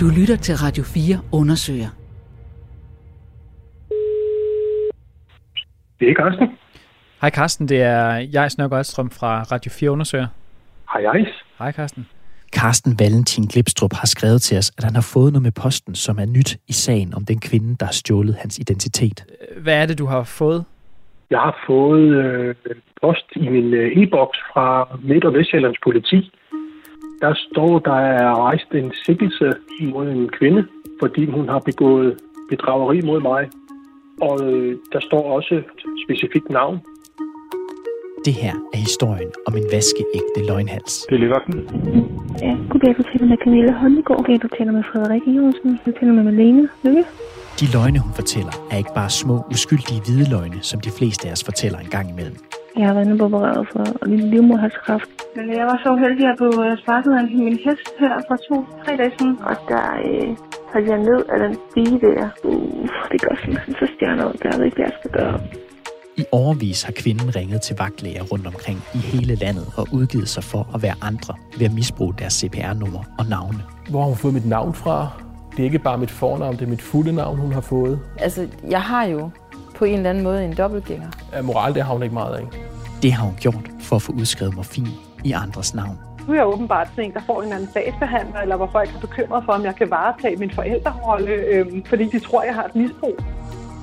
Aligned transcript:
Du 0.00 0.08
lytter 0.18 0.36
til 0.36 0.54
Radio 0.64 0.82
4 0.82 1.40
undersøger. 1.40 1.90
Det 6.00 6.10
er 6.10 6.14
Carsten. 6.14 6.48
Hej 7.20 7.30
Carsten, 7.30 7.68
det 7.68 7.82
er 7.82 8.28
jeg, 8.32 8.50
Snørgaard 8.50 8.78
Alstrøm 8.78 9.10
fra 9.10 9.42
Radio 9.42 9.70
4 9.70 9.90
Undersøger. 9.90 10.26
Hej, 10.92 11.02
hej. 11.02 11.20
Hej 11.58 11.72
Carsten. 11.72 12.06
Carsten 12.56 12.92
Valentin 13.00 13.44
Glipstrup 13.44 13.92
har 13.92 14.06
skrevet 14.06 14.42
til 14.42 14.58
os, 14.58 14.72
at 14.78 14.84
han 14.84 14.94
har 14.94 15.06
fået 15.14 15.32
noget 15.32 15.42
med 15.42 15.52
posten, 15.62 15.94
som 15.94 16.18
er 16.18 16.26
nyt 16.26 16.50
i 16.68 16.72
sagen 16.72 17.14
om 17.14 17.24
den 17.24 17.40
kvinde, 17.40 17.76
der 17.80 17.86
har 17.86 17.92
stjålet 17.92 18.34
hans 18.34 18.58
identitet. 18.58 19.24
Hvad 19.62 19.82
er 19.82 19.86
det, 19.86 19.98
du 19.98 20.06
har 20.06 20.22
fået? 20.24 20.64
Jeg 21.30 21.38
har 21.38 21.56
fået 21.66 22.08
øh, 22.22 22.54
post 23.02 23.26
i 23.36 23.48
min 23.48 23.74
øh, 23.74 24.02
e-boks 24.02 24.38
fra 24.52 24.66
Midt- 25.02 25.24
og 25.24 25.34
Vestjyllands 25.34 25.78
politi. 25.82 26.30
Der 27.20 27.34
står, 27.34 27.78
der 27.78 27.98
er 28.16 28.34
rejst 28.46 28.70
en 28.74 28.92
sikkelse 29.06 29.52
mod 29.92 30.08
en 30.08 30.28
kvinde, 30.28 30.66
fordi 31.02 31.30
hun 31.30 31.48
har 31.48 31.58
begået 31.58 32.18
bedrageri 32.50 33.00
mod 33.00 33.20
mig. 33.20 33.42
Og 34.28 34.36
øh, 34.50 34.76
der 34.92 35.00
står 35.00 35.22
også 35.36 35.54
et 35.54 35.64
specifikt 36.04 36.50
navn. 36.50 36.80
Det 38.24 38.34
her 38.34 38.54
er 38.74 38.78
historien 38.88 39.30
om 39.46 39.56
en 39.56 39.64
vaskeægte 39.72 40.40
løgnhals. 40.48 40.92
Det 41.08 41.14
er 41.14 41.18
Livagten. 41.18 41.58
Ja, 42.42 42.52
goddag, 42.70 42.94
du 42.98 43.02
taler 43.02 43.26
med 43.26 43.38
Camilla. 43.44 43.72
Goddag, 44.04 44.38
du 44.42 44.48
taler 44.58 44.72
med 44.72 44.84
Frederik 44.92 45.22
Jonsen. 45.26 45.80
Du 45.86 45.90
taler 46.00 46.12
med 46.12 46.22
Malene 46.22 46.68
Lykke. 46.84 47.04
De 47.60 47.66
løgne, 47.76 47.98
hun 47.98 48.12
fortæller, 48.14 48.54
er 48.70 48.76
ikke 48.76 48.94
bare 48.94 49.10
små, 49.10 49.36
uskyldige 49.54 50.00
hvide 50.04 50.30
løgne, 50.30 50.58
som 50.62 50.80
de 50.80 50.90
fleste 50.98 51.28
af 51.28 51.32
os 51.32 51.44
fortæller 51.44 51.78
en 51.78 51.90
gang 51.96 52.10
imellem. 52.10 52.36
Jeg 52.80 52.88
har 52.88 52.94
været 52.94 53.06
inde 53.06 53.18
på 53.18 53.24
opereret 53.24 53.66
for 53.72 53.84
livmoderhalskræft. 54.06 55.10
Men 55.36 55.46
jeg 55.58 55.64
var 55.70 55.78
så 55.84 55.90
heldig 56.02 56.26
at 56.32 56.36
blive 56.40 56.76
sparket 56.82 57.12
af 57.20 57.24
min 57.24 57.58
hest 57.64 57.86
her 58.02 58.14
for 58.28 58.36
to-tre 58.46 58.92
dage 59.00 59.12
siden. 59.18 59.36
Og 59.50 59.56
der 59.70 59.84
øh, 60.08 60.28
faldt 60.72 60.88
jeg 60.92 60.98
ned 61.08 61.20
af 61.32 61.38
den 61.44 61.54
stige 61.66 61.96
der. 62.06 62.28
Uh, 62.44 62.88
det 63.12 63.20
gør 63.24 63.34
simpelthen 63.42 63.74
så 63.80 63.86
stjerner 63.94 64.24
ud. 64.28 64.36
Der 64.42 64.48
er 64.48 64.64
ikke, 64.64 64.76
hvad 64.76 64.86
jeg 64.90 64.96
skal 65.00 65.10
gøre. 65.18 65.40
I 66.16 66.24
overvis 66.32 66.82
har 66.82 66.92
kvinden 67.02 67.36
ringet 67.36 67.60
til 67.62 67.76
vagtlæger 67.78 68.22
rundt 68.32 68.46
omkring 68.46 68.78
i 68.94 68.98
hele 68.98 69.34
landet 69.34 69.66
og 69.76 69.86
udgivet 69.92 70.28
sig 70.28 70.44
for 70.44 70.62
at 70.74 70.82
være 70.82 70.96
andre 71.02 71.34
ved 71.58 71.66
at 71.66 71.74
misbruge 71.80 72.14
deres 72.18 72.32
CPR-nummer 72.32 73.02
og 73.18 73.24
navne. 73.34 73.62
Hvor 73.90 74.00
har 74.00 74.08
hun 74.08 74.16
fået 74.16 74.34
mit 74.34 74.46
navn 74.46 74.74
fra? 74.74 74.96
Det 75.50 75.58
er 75.60 75.64
ikke 75.64 75.78
bare 75.78 75.98
mit 75.98 76.10
fornavn, 76.10 76.54
det 76.56 76.62
er 76.62 76.72
mit 76.76 76.82
fulde 76.82 77.12
navn, 77.12 77.38
hun 77.38 77.52
har 77.52 77.60
fået. 77.60 78.00
Altså, 78.18 78.48
jeg 78.70 78.82
har 78.82 79.04
jo 79.04 79.30
på 79.80 79.84
en 79.84 79.94
eller 79.94 80.10
anden 80.10 80.24
måde 80.24 80.44
en 80.44 80.56
dobbeltgænger. 80.56 81.08
Ja, 81.32 81.42
moral, 81.42 81.74
det 81.74 81.82
har 81.82 81.92
hun 81.92 82.02
ikke 82.02 82.14
meget 82.14 82.34
af. 82.36 82.69
Det 83.02 83.12
har 83.12 83.24
hun 83.24 83.34
gjort 83.40 83.70
for 83.80 83.96
at 83.96 84.02
få 84.02 84.12
udskrevet 84.12 84.56
morfin 84.56 84.88
i 85.24 85.32
andres 85.32 85.74
navn. 85.74 85.98
Nu 86.26 86.32
er 86.32 86.38
jeg 86.38 86.46
åbenbart 86.46 86.88
sådan 86.88 87.04
en, 87.04 87.12
der 87.12 87.20
får 87.26 87.36
en 87.36 87.42
eller 87.42 87.56
anden 87.56 87.70
sagsbehandler, 87.72 88.40
eller 88.40 88.56
hvor 88.56 88.68
folk 88.72 88.94
er 88.94 89.00
bekymret 89.00 89.44
for, 89.44 89.52
om 89.52 89.64
jeg 89.64 89.76
kan 89.76 89.90
varetage 89.90 90.36
min 90.36 90.50
forældrerolle, 90.50 91.30
øhm, 91.32 91.84
fordi 91.84 92.04
de 92.04 92.18
tror, 92.18 92.42
jeg 92.42 92.54
har 92.54 92.64
et 92.64 92.74
misbrug. 92.74 93.16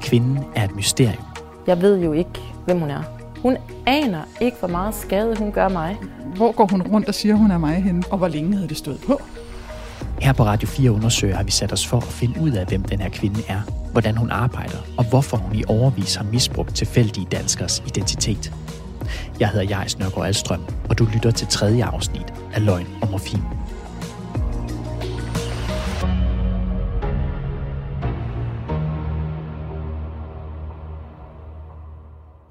Kvinden 0.02 0.40
er 0.56 0.64
et 0.64 0.76
mysterium. 0.76 1.23
Jeg 1.68 1.82
ved 1.82 2.00
jo 2.00 2.14
ikke, 2.14 2.42
hvem 2.66 2.80
hun 2.80 2.90
er. 2.90 3.04
Hun 3.42 3.58
aner 3.86 4.22
ikke, 4.42 4.58
hvor 4.60 4.68
meget 4.68 4.95
skade 4.95 5.36
hun 5.38 5.52
gør 5.52 5.70
mig. 5.70 5.98
Hvor 6.36 6.52
går 6.52 6.68
hun 6.72 6.82
rundt 6.82 7.08
og 7.08 7.16
siger, 7.16 7.36
hun 7.36 7.52
er 7.52 7.58
mig 7.58 7.84
henne? 7.84 8.04
Og 8.12 8.18
hvor 8.18 8.28
længe 8.28 8.54
havde 8.54 8.68
det 8.68 8.78
stået 8.78 9.00
på? 9.08 9.22
Her 10.22 10.34
på 10.34 10.44
Radio 10.44 10.68
4 10.68 10.92
Undersøger 10.92 11.36
har 11.36 11.44
vi 11.44 11.52
sat 11.52 11.73
os 11.73 11.88
for 11.88 11.98
at 11.98 12.04
finde 12.04 12.42
ud 12.42 12.52
af, 12.52 12.66
hvem 12.66 12.84
den 12.84 13.00
her 13.00 13.10
kvinde 13.10 13.40
er, 13.48 13.62
hvordan 13.92 14.18
hun 14.18 14.32
arbejder, 14.32 14.78
og 14.98 15.10
hvorfor 15.10 15.38
hun 15.38 15.56
i 15.56 15.64
overvis 15.68 16.16
har 16.16 16.26
misbrugt 16.32 16.76
tilfældige 16.76 17.28
danskers 17.32 17.84
identitet. 17.88 18.54
Jeg 19.39 19.50
hedder 19.50 19.77
Jais 19.77 20.00
Nørgaard 20.00 20.27
Alstrøm, 20.27 20.66
og 20.89 21.00
du 21.00 21.08
lytter 21.13 21.31
til 21.31 21.47
tredje 21.47 21.86
afsnit 21.86 22.33
af 22.53 22.66
Løgn 22.66 22.88
og 23.02 23.11
Morfin. 23.11 23.41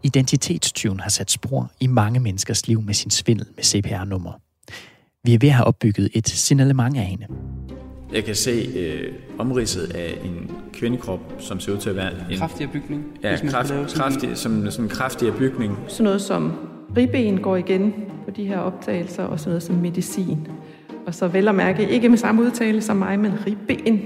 Identitetstyven 0.03 1.01
har 1.01 1.11
sat 1.11 1.31
spor 1.31 1.71
i 1.81 1.87
mange 1.87 2.21
menneskers 2.21 2.69
liv 2.69 2.83
med 2.83 2.95
sin 2.95 3.11
svindel 3.11 3.47
med 3.57 3.65
CPR-nummer. 3.65 4.33
Vi 5.25 5.35
er 5.35 5.39
ved 5.39 5.49
at 5.49 5.55
have 5.55 5.67
opbygget 5.67 6.11
et 6.15 6.29
signalement 6.29 6.97
af 6.97 7.05
hende. 7.05 7.27
Jeg 8.13 8.25
kan 8.25 8.35
se 8.35 8.69
øh, 8.77 9.13
omridset 9.39 9.95
af 9.95 10.19
en 10.25 10.51
kvindekrop, 10.73 11.21
som 11.39 11.61
ser 11.61 11.73
ud 11.73 11.79
til 11.79 11.91
at 11.91 11.97
være 11.97 12.11
en... 12.31 12.39
Kraftigere 12.39 12.73
bygning. 12.73 13.05
Ja, 13.23 13.37
kraft, 13.49 13.73
kraftig, 13.95 14.37
som 14.37 14.71
sådan 14.71 14.85
en 14.85 14.89
kraftigere 14.89 15.35
bygning. 15.39 15.79
Sådan 15.89 16.05
noget 16.05 16.23
som 16.23 16.53
ribben 16.97 17.41
går 17.41 17.57
igen 17.57 17.95
på 18.25 18.31
de 18.31 18.45
her 18.45 18.59
optagelser, 18.59 19.25
og 19.25 19.41
sådan 19.41 19.51
noget 19.51 19.63
som 19.63 19.75
medicin. 19.75 20.49
Og 21.07 21.15
så 21.15 21.29
vel 21.29 21.49
at 21.49 21.55
mærke, 21.55 21.89
ikke 21.89 22.09
med 22.09 22.19
samme 22.19 22.43
udtale 22.43 22.83
som 22.83 22.97
mig, 22.97 23.19
men 23.21 23.33
ribben 23.47 24.01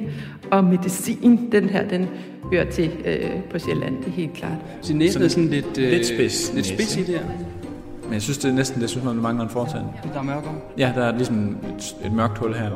og 0.51 0.65
medicin, 0.65 1.53
den 1.53 1.69
her, 1.69 1.89
den 1.89 2.09
hører 2.53 2.71
til 2.71 2.91
øh, 3.05 3.31
på 3.51 3.59
Sjælland, 3.59 3.99
det 3.99 4.07
er 4.07 4.11
helt 4.11 4.33
klart. 4.33 4.59
Så 4.81 4.95
næsten 4.95 5.23
er 5.23 5.29
sådan 5.29 5.49
lidt, 5.49 5.79
øh, 5.79 5.91
lidt 5.91 6.07
spids. 6.07 6.53
Lidt 6.55 6.67
spids 6.67 6.97
i 6.97 7.01
det 7.01 7.09
her. 7.09 7.25
Men 8.05 8.13
jeg 8.13 8.23
synes, 8.23 8.39
det 8.39 8.51
er 8.51 8.55
næsten, 8.55 8.83
det 8.83 8.91
synes 8.91 9.05
man, 9.05 9.17
der 9.17 9.23
mangler 9.23 9.45
en 9.45 9.51
fortand. 9.51 9.85
Der 10.13 10.19
er 10.19 10.23
mørkere. 10.23 10.55
Ja, 10.79 10.93
der 10.95 11.05
er 11.05 11.17
ligesom 11.17 11.57
et, 11.79 11.97
et 12.07 12.13
mørkt 12.13 12.39
hul 12.39 12.55
her. 12.55 12.71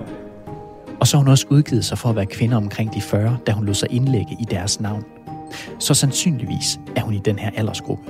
Og 1.04 1.08
så 1.08 1.16
har 1.16 1.24
hun 1.24 1.30
også 1.30 1.46
udgivet 1.50 1.84
sig 1.84 1.98
for 1.98 2.08
at 2.08 2.16
være 2.16 2.26
kvinde 2.26 2.56
omkring 2.56 2.94
de 2.94 3.00
40, 3.00 3.38
da 3.46 3.52
hun 3.52 3.64
lod 3.64 3.74
sig 3.74 3.88
indlægge 3.90 4.36
i 4.40 4.44
deres 4.50 4.80
navn. 4.80 5.04
Så 5.78 5.94
sandsynligvis 5.94 6.80
er 6.96 7.00
hun 7.00 7.14
i 7.14 7.18
den 7.18 7.38
her 7.38 7.50
aldersgruppe. 7.56 8.04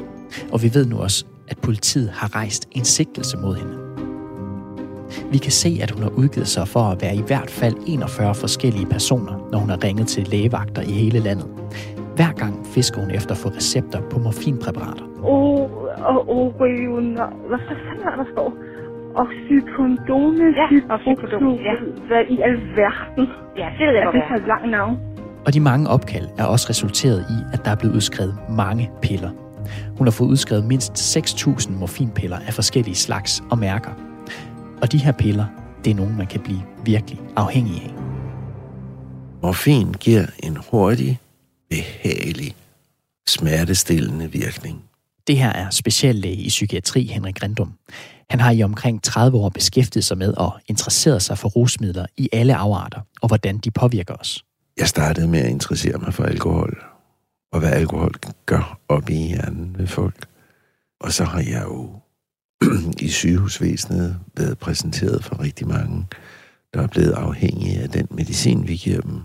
Og 0.52 0.62
vi 0.62 0.74
ved 0.74 0.86
nu 0.86 0.98
også, 0.98 1.24
at 1.48 1.58
politiet 1.58 2.10
har 2.10 2.36
rejst 2.36 2.68
en 2.72 2.84
sigtelse 2.84 3.36
mod 3.36 3.56
hende. 3.56 3.76
Vi 5.32 5.38
kan 5.38 5.52
se, 5.52 5.78
at 5.82 5.90
hun 5.90 6.02
har 6.02 6.10
udgivet 6.10 6.48
sig 6.48 6.68
for 6.68 6.80
at 6.80 7.02
være 7.02 7.16
i 7.16 7.22
hvert 7.26 7.50
fald 7.50 7.74
41 7.86 8.34
forskellige 8.34 8.86
personer, 8.86 9.48
når 9.52 9.58
hun 9.58 9.70
har 9.70 9.84
ringet 9.84 10.06
til 10.06 10.28
lægevagter 10.28 10.82
i 10.82 10.92
hele 10.92 11.18
landet. 11.18 11.46
Hver 12.16 12.32
gang 12.32 12.66
fisker 12.66 13.00
hun 13.00 13.10
efter 13.10 13.30
at 13.30 13.38
få 13.38 13.48
recepter 13.48 14.00
på 14.10 14.18
morfinpræparater. 14.18 15.04
Oh, 15.22 15.70
og 15.98 16.28
oh, 16.28 16.54
hvad 17.48 17.58
fanden 17.68 18.06
er 18.06 18.16
der 18.16 18.73
står? 19.14 19.22
Oxycodone, 19.22 20.44
Ja, 20.60 20.94
oxycodone, 20.94 21.62
ja. 21.62 21.74
Hvad 22.06 22.22
i 22.30 22.40
alverden? 22.40 23.26
Ja, 23.56 23.68
det 23.78 23.86
ved 23.86 23.94
jeg 23.94 24.00
Er 24.00 24.04
godt, 24.04 24.14
det 24.14 24.22
hvad 24.22 24.28
for 24.28 24.34
et 24.42 24.48
langt 24.48 24.70
navn? 24.70 24.98
Og 25.46 25.54
de 25.54 25.60
mange 25.60 25.88
opkald 25.88 26.28
er 26.38 26.44
også 26.44 26.66
resulteret 26.70 27.20
i, 27.30 27.38
at 27.54 27.64
der 27.64 27.70
er 27.70 27.76
blevet 27.76 27.94
udskrevet 27.94 28.34
mange 28.50 28.90
piller. 29.02 29.30
Hun 29.98 30.06
har 30.06 30.12
fået 30.12 30.28
udskrevet 30.28 30.64
mindst 30.64 31.16
6.000 31.16 31.72
morfinpiller 31.72 32.38
af 32.46 32.54
forskellige 32.54 32.94
slags 32.94 33.42
og 33.50 33.58
mærker. 33.58 33.90
Og 34.82 34.92
de 34.92 34.98
her 34.98 35.12
piller, 35.12 35.44
det 35.84 35.90
er 35.90 35.94
nogle, 35.94 36.14
man 36.16 36.26
kan 36.26 36.40
blive 36.40 36.62
virkelig 36.84 37.20
afhængig 37.36 37.74
af. 37.84 37.94
Morfin 39.42 39.92
giver 39.92 40.26
en 40.42 40.58
hurtig, 40.70 41.18
behagelig, 41.70 42.54
smertestillende 43.26 44.32
virkning. 44.32 44.84
Det 45.26 45.36
her 45.36 45.52
er 45.52 45.70
speciallæge 45.70 46.34
i 46.36 46.48
psykiatri 46.48 47.02
Henrik 47.02 47.34
Grindum. 47.40 47.72
Han 48.30 48.40
har 48.40 48.50
i 48.50 48.62
omkring 48.62 49.02
30 49.02 49.38
år 49.38 49.48
beskæftiget 49.48 50.04
sig 50.04 50.18
med 50.18 50.34
og 50.36 50.52
interesseret 50.66 51.22
sig 51.22 51.38
for 51.38 51.48
rusmidler 51.48 52.06
i 52.16 52.28
alle 52.32 52.54
afarter, 52.54 53.00
og 53.22 53.28
hvordan 53.28 53.58
de 53.58 53.70
påvirker 53.70 54.14
os. 54.14 54.44
Jeg 54.76 54.88
startede 54.88 55.28
med 55.28 55.40
at 55.40 55.50
interessere 55.50 55.98
mig 55.98 56.14
for 56.14 56.24
alkohol, 56.24 56.84
og 57.52 57.60
hvad 57.60 57.72
alkohol 57.72 58.14
gør 58.46 58.78
op 58.88 59.10
i 59.10 59.14
hjernen 59.14 59.74
ved 59.78 59.86
folk. 59.86 60.26
Og 61.00 61.12
så 61.12 61.24
har 61.24 61.40
jeg 61.40 61.62
jo 61.64 61.90
i 63.06 63.08
sygehusvæsenet 63.08 64.16
været 64.36 64.58
præsenteret 64.58 65.24
for 65.24 65.40
rigtig 65.40 65.68
mange, 65.68 66.06
der 66.74 66.82
er 66.82 66.86
blevet 66.86 67.12
afhængige 67.12 67.80
af 67.80 67.88
den 67.88 68.08
medicin, 68.10 68.68
vi 68.68 68.76
giver 68.76 69.00
dem. 69.00 69.20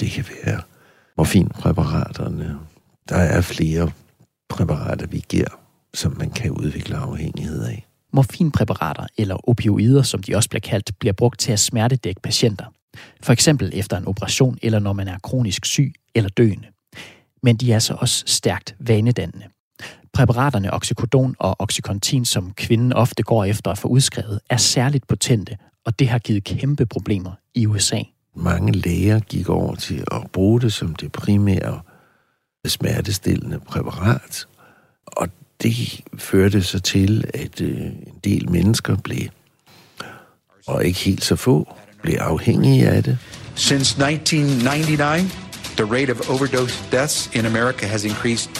Det 0.00 0.10
kan 0.10 0.24
være 0.44 0.60
morfinpræparaterne. 1.16 2.58
Der 3.08 3.16
er 3.16 3.40
flere 3.40 3.90
præparater, 4.48 5.06
vi 5.06 5.24
giver, 5.28 5.60
som 5.94 6.16
man 6.18 6.30
kan 6.30 6.50
udvikle 6.50 6.96
afhængighed 6.96 7.64
af. 7.64 7.89
Morfinpræparater, 8.12 9.06
eller 9.18 9.48
opioider, 9.48 10.02
som 10.02 10.22
de 10.22 10.36
også 10.36 10.48
bliver 10.48 10.60
kaldt, 10.60 10.98
bliver 10.98 11.12
brugt 11.12 11.40
til 11.40 11.52
at 11.52 11.60
smertedække 11.60 12.20
patienter. 12.20 12.64
For 13.22 13.32
eksempel 13.32 13.70
efter 13.74 13.96
en 13.96 14.06
operation, 14.06 14.58
eller 14.62 14.78
når 14.78 14.92
man 14.92 15.08
er 15.08 15.18
kronisk 15.18 15.64
syg 15.64 15.94
eller 16.14 16.30
døende. 16.30 16.68
Men 17.42 17.56
de 17.56 17.72
er 17.72 17.78
så 17.78 17.94
også 17.94 18.24
stærkt 18.26 18.74
vanedannende. 18.80 19.46
Præparaterne 20.12 20.72
Oxycodon 20.72 21.36
og 21.38 21.56
Oxycontin, 21.58 22.24
som 22.24 22.52
kvinden 22.52 22.92
ofte 22.92 23.22
går 23.22 23.44
efter 23.44 23.70
at 23.70 23.78
få 23.78 23.88
udskrevet, 23.88 24.40
er 24.50 24.56
særligt 24.56 25.06
potente, 25.06 25.56
og 25.86 25.98
det 25.98 26.08
har 26.08 26.18
givet 26.18 26.44
kæmpe 26.44 26.86
problemer 26.86 27.32
i 27.54 27.66
USA. 27.66 28.02
Mange 28.36 28.72
læger 28.72 29.20
gik 29.20 29.48
over 29.48 29.74
til 29.74 30.04
at 30.12 30.30
bruge 30.32 30.60
det 30.60 30.72
som 30.72 30.94
det 30.94 31.12
primære 31.12 31.80
smertestillende 32.66 33.60
præparat, 33.60 34.46
og 35.06 35.28
det 35.62 36.00
førte 36.18 36.62
så 36.62 36.80
til, 36.80 37.24
at 37.34 37.60
øh, 37.60 37.68
en 37.70 38.14
del 38.24 38.50
mennesker 38.50 38.96
blev, 38.96 39.28
og 40.66 40.84
ikke 40.84 40.98
helt 41.00 41.24
så 41.24 41.36
få, 41.36 41.68
blev 42.02 42.14
afhængige 42.20 42.88
af 42.88 43.02
det. 43.02 43.18
Since 43.54 44.04
1999, 44.04 45.32
the 45.76 45.84
rate 45.84 46.10
of 46.10 46.30
overdose 46.30 46.84
deaths 46.92 47.30
in 47.34 47.46
America 47.46 47.86
has 47.86 48.04
increased 48.04 48.50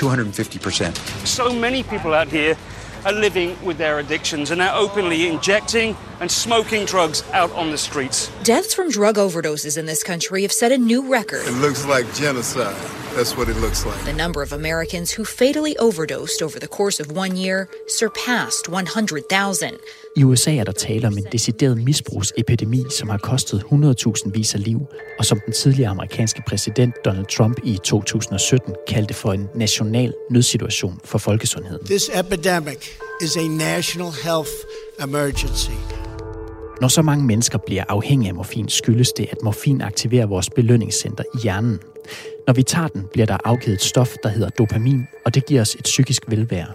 250%. 0.00 1.26
So 1.26 1.52
many 1.52 1.82
people 1.82 2.14
out 2.14 2.28
here 2.28 2.56
are 3.04 3.14
living 3.14 3.56
with 3.66 3.78
their 3.78 3.98
addictions 3.98 4.50
and 4.50 4.62
are 4.62 4.74
openly 4.84 5.28
injecting 5.28 5.96
and 6.20 6.30
smoking 6.30 6.86
drugs 6.86 7.22
out 7.32 7.52
on 7.52 7.70
the 7.70 7.78
streets. 7.78 8.30
Deaths 8.42 8.74
from 8.74 8.90
drug 8.90 9.16
overdoses 9.16 9.78
in 9.78 9.86
this 9.86 10.02
country 10.02 10.42
have 10.42 10.52
set 10.52 10.72
a 10.72 10.78
new 10.78 11.12
record. 11.12 11.46
It 11.46 11.60
looks 11.60 11.86
like 11.86 12.06
genocide. 12.14 12.76
That's 13.16 13.36
what 13.36 13.48
it 13.48 13.56
looks 13.56 13.86
like. 13.86 14.04
The 14.04 14.22
number 14.24 14.42
of 14.42 14.52
Americans 14.52 15.10
who 15.16 15.24
fatally 15.24 15.74
overdosed 15.78 16.42
over 16.42 16.58
the 16.58 16.66
course 16.66 17.00
of 17.00 17.16
one 17.16 17.34
year 17.34 17.66
surpassed 17.88 18.68
100,000. 18.68 19.78
I 20.16 20.24
USA 20.24 20.56
er 20.56 20.64
der 20.64 20.72
tale 20.72 21.06
om 21.06 21.18
en 21.18 21.26
decideret 21.32 21.78
misbrugsepidemi, 21.78 22.84
som 22.90 23.08
har 23.08 23.18
kostet 23.18 23.64
100.000 23.72 24.30
vis 24.30 24.54
af 24.54 24.64
liv, 24.64 24.80
og 25.18 25.24
som 25.24 25.40
den 25.46 25.52
tidligere 25.52 25.90
amerikanske 25.90 26.42
præsident 26.48 26.94
Donald 27.04 27.26
Trump 27.26 27.60
i 27.64 27.78
2017 27.84 28.74
kaldte 28.88 29.14
for 29.14 29.32
en 29.32 29.48
national 29.54 30.14
nødsituation 30.30 31.00
for 31.04 31.18
folkesundheden. 31.18 31.86
This 31.86 32.10
epidemic 32.14 32.98
is 33.22 33.36
a 33.36 33.48
national 33.48 34.10
health 34.22 34.52
emergency. 35.02 36.05
Når 36.80 36.88
så 36.88 37.02
mange 37.02 37.24
mennesker 37.24 37.58
bliver 37.58 37.84
afhængige 37.88 38.28
af 38.28 38.34
morfin, 38.34 38.68
skyldes 38.68 39.12
det, 39.12 39.26
at 39.32 39.38
morfin 39.42 39.80
aktiverer 39.80 40.26
vores 40.26 40.50
belønningscenter 40.50 41.24
i 41.34 41.38
hjernen. 41.42 41.78
Når 42.46 42.54
vi 42.54 42.62
tager 42.62 42.88
den, 42.88 43.06
bliver 43.12 43.26
der 43.26 43.38
afgivet 43.44 43.74
et 43.74 43.82
stof, 43.82 44.14
der 44.22 44.28
hedder 44.28 44.48
dopamin, 44.48 45.06
og 45.24 45.34
det 45.34 45.46
giver 45.46 45.60
os 45.60 45.74
et 45.74 45.84
psykisk 45.84 46.22
velvære. 46.28 46.66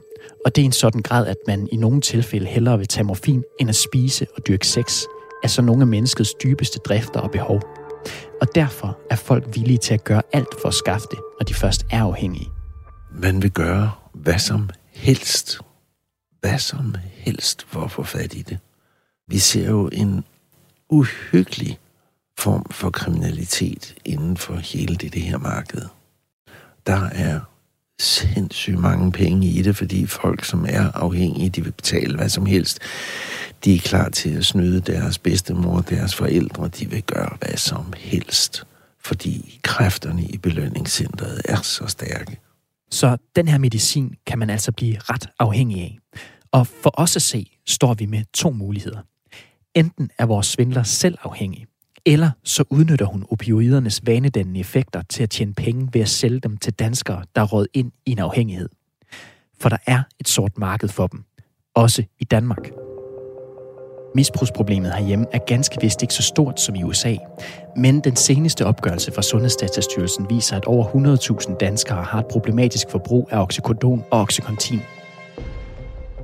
Og 0.46 0.56
det 0.56 0.62
er 0.62 0.66
en 0.66 0.72
sådan 0.72 1.02
grad, 1.02 1.28
at 1.28 1.38
man 1.48 1.68
i 1.72 1.76
nogle 1.76 2.02
tilfælde 2.02 2.46
hellere 2.46 2.78
vil 2.78 2.88
tage 2.88 3.04
morfin, 3.04 3.44
end 3.60 3.70
at 3.70 3.76
spise 3.76 4.28
og 4.38 4.48
dyrke 4.48 4.68
sex, 4.68 5.04
altså 5.44 5.62
nogle 5.62 5.82
af 5.82 5.88
menneskets 5.88 6.34
dybeste 6.34 6.80
drifter 6.80 7.20
og 7.20 7.32
behov. 7.32 7.62
Og 8.42 8.48
derfor 8.56 9.00
er 9.10 9.16
folk 9.16 9.56
villige 9.56 9.78
til 9.78 9.94
at 9.94 10.04
gøre 10.04 10.22
alt 10.34 10.62
for 10.62 10.68
at 10.68 10.74
skaffe 10.74 11.08
det, 11.12 11.20
når 11.40 11.44
de 11.44 11.54
først 11.54 11.86
er 11.92 12.04
afhængige. 12.04 12.50
Man 13.14 13.42
vil 13.42 13.52
gøre 13.52 13.92
hvad 14.14 14.40
som 14.40 14.70
helst. 14.94 15.60
Hvad 16.40 16.60
som 16.60 16.96
helst 17.14 17.66
for 17.68 17.82
at 17.82 17.92
få 17.92 18.04
fat 18.04 18.34
i 18.34 18.42
det. 18.42 18.58
Vi 19.32 19.40
ser 19.40 19.70
jo 19.70 19.88
en 19.88 20.24
uhyggelig 20.90 21.80
form 22.38 22.66
for 22.72 22.90
kriminalitet 22.90 23.96
inden 24.06 24.38
for 24.38 24.56
hele 24.56 24.96
det, 24.96 25.14
det 25.14 25.22
her 25.22 25.38
marked. 25.38 25.82
Der 26.88 27.10
er 27.10 27.40
sindssygt 28.00 28.80
mange 28.80 29.12
penge 29.12 29.48
i 29.48 29.62
det, 29.62 29.76
fordi 29.76 30.06
folk, 30.06 30.46
som 30.46 30.66
er 30.70 30.92
afhængige, 30.92 31.50
de 31.50 31.64
vil 31.64 31.72
betale 31.72 32.16
hvad 32.16 32.30
som 32.30 32.46
helst. 32.46 32.80
De 33.66 33.76
er 33.76 33.80
klar 33.80 34.10
til 34.10 34.30
at 34.30 34.46
snyde 34.46 34.82
deres 34.82 35.18
bedstemor, 35.18 35.82
deres 35.82 36.16
forældre, 36.16 36.68
de 36.68 36.90
vil 36.90 37.04
gøre 37.04 37.38
hvad 37.40 37.58
som 37.58 37.94
helst, 37.98 38.64
fordi 39.00 39.60
kræfterne 39.64 40.24
i 40.24 40.38
belønningscentret 40.38 41.42
er 41.46 41.62
så 41.62 41.88
stærke. 41.88 42.38
Så 42.90 43.18
den 43.36 43.48
her 43.48 43.58
medicin 43.58 44.16
kan 44.28 44.40
man 44.40 44.50
altså 44.50 44.72
blive 44.72 44.98
ret 45.00 45.28
afhængig 45.40 45.82
af. 45.82 46.00
Og 46.52 46.68
for 46.68 46.92
os 46.94 47.16
at 47.16 47.22
se, 47.22 47.58
står 47.68 47.94
vi 47.94 48.06
med 48.06 48.24
to 48.34 48.52
muligheder. 48.52 49.00
Enten 49.76 50.10
er 50.18 50.26
vores 50.26 50.48
svindler 50.48 50.84
selv 50.84 51.18
afhængig, 51.24 51.66
eller 52.06 52.32
så 52.44 52.64
udnytter 52.70 53.06
hun 53.06 53.26
opioidernes 53.30 54.02
vanedannende 54.06 54.60
effekter 54.60 55.02
til 55.10 55.24
at 55.24 55.30
tjene 55.30 55.54
penge 55.54 55.90
ved 55.94 56.02
at 56.02 56.10
sælge 56.10 56.40
dem 56.40 56.58
til 56.58 56.74
danskere, 56.74 57.24
der 57.36 57.42
er 57.42 57.46
råd 57.46 57.66
ind 57.74 57.92
i 58.06 58.12
en 58.12 58.20
afhængighed. 58.20 58.70
For 59.62 59.70
der 59.70 59.78
er 59.88 60.04
et 60.20 60.28
sort 60.28 60.58
marked 60.58 60.90
for 60.90 61.08
dem. 61.08 61.24
Også 61.76 62.04
i 62.20 62.24
Danmark. 62.24 62.72
Misbrugsproblemet 64.16 64.94
herhjemme 64.94 65.26
er 65.34 65.40
ganske 65.48 65.78
vist 65.82 66.02
ikke 66.02 66.14
så 66.14 66.24
stort 66.24 66.60
som 66.60 66.76
i 66.76 66.84
USA, 66.84 67.16
men 67.78 68.00
den 68.00 68.16
seneste 68.16 68.66
opgørelse 68.66 69.12
fra 69.12 69.22
Sundhedsdatastyrelsen 69.22 70.30
viser, 70.30 70.56
at 70.56 70.66
over 70.66 70.86
100.000 71.50 71.58
danskere 71.58 72.04
har 72.04 72.20
et 72.20 72.28
problematisk 72.28 72.90
forbrug 72.90 73.30
af 73.32 73.42
oxycodon 73.42 74.04
og 74.12 74.22
oxycontin. 74.22 74.82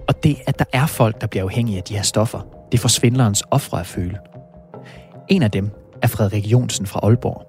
Og 0.08 0.24
det, 0.24 0.38
at 0.48 0.60
der 0.60 0.66
er 0.74 0.86
folk, 0.86 1.22
der 1.22 1.28
bliver 1.28 1.44
afhængige 1.44 1.78
af 1.78 1.84
de 1.84 1.96
her 1.96 2.02
stoffer, 2.02 2.57
det 2.72 2.80
får 2.80 2.90
svindlerens 2.90 3.44
ofre 3.52 3.80
at 3.80 3.86
føle. 3.86 4.18
En 5.30 5.44
af 5.44 5.52
dem 5.52 5.70
er 6.02 6.08
Frederik 6.08 6.46
Jonsen 6.46 6.86
fra 6.86 7.00
Aalborg. 7.04 7.42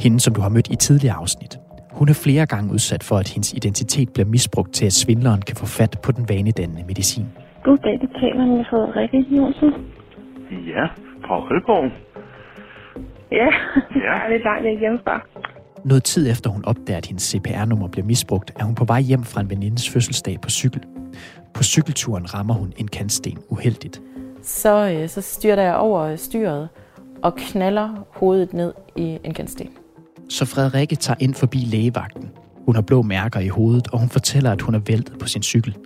Hende, 0.00 0.20
som 0.20 0.34
du 0.34 0.40
har 0.40 0.48
mødt 0.48 0.70
i 0.70 0.76
tidligere 0.76 1.14
afsnit. 1.16 1.58
Hun 1.92 2.08
er 2.08 2.14
flere 2.24 2.46
gange 2.46 2.72
udsat 2.72 3.02
for, 3.02 3.16
at 3.16 3.28
hendes 3.28 3.52
identitet 3.52 4.12
bliver 4.12 4.26
misbrugt 4.26 4.72
til, 4.74 4.86
at 4.86 4.92
svindleren 4.92 5.42
kan 5.42 5.56
få 5.56 5.66
fat 5.66 5.98
på 6.02 6.12
den 6.12 6.28
vanedannende 6.28 6.84
medicin. 6.86 7.26
Goddag, 7.64 8.00
det 8.00 8.10
taler 8.20 8.46
med 8.46 8.64
Frederikke 8.70 9.36
Jonsen. 9.36 9.70
Ja, 10.50 10.84
fra 11.26 11.34
Aalborg. 11.34 11.90
Ja, 13.32 13.36
Ja. 13.36 13.48
jeg 14.06 14.26
er 14.26 14.30
lidt 14.32 14.44
langt 14.44 14.80
hjemmefra. 14.80 15.26
Noget 15.84 16.04
tid 16.04 16.30
efter 16.30 16.50
hun 16.50 16.64
opdager, 16.64 16.98
at 16.98 17.06
hendes 17.06 17.22
CPR-nummer 17.22 17.88
bliver 17.88 18.06
misbrugt, 18.06 18.52
er 18.60 18.64
hun 18.64 18.74
på 18.74 18.84
vej 18.84 19.00
hjem 19.00 19.24
fra 19.24 19.40
en 19.40 19.50
venindes 19.50 19.90
fødselsdag 19.90 20.40
på 20.40 20.50
cykel. 20.50 20.80
På 21.54 21.62
cykelturen 21.62 22.34
rammer 22.34 22.54
hun 22.54 22.72
en 22.76 22.88
kantsten 22.88 23.38
uheldigt. 23.48 24.02
Så, 24.44 24.90
øh, 24.90 25.08
så 25.08 25.20
styrter 25.20 25.62
jeg 25.62 25.76
over 25.76 26.16
styret 26.16 26.68
og 27.22 27.34
knaller 27.36 28.06
hovedet 28.10 28.52
ned 28.52 28.72
i 28.96 29.18
en 29.24 29.34
kantsten. 29.34 29.68
Så 30.28 30.44
Frederikke 30.44 30.96
tager 30.96 31.16
ind 31.20 31.34
forbi 31.34 31.58
lægevagten. 31.58 32.30
Hun 32.66 32.74
har 32.74 32.82
blå 32.82 33.02
mærker 33.02 33.40
i 33.40 33.48
hovedet, 33.48 33.88
og 33.92 33.98
hun 33.98 34.08
fortæller, 34.08 34.52
at 34.52 34.60
hun 34.60 34.74
er 34.74 34.78
væltet 34.78 35.18
på 35.18 35.28
sin 35.28 35.42
cykel. 35.42 35.76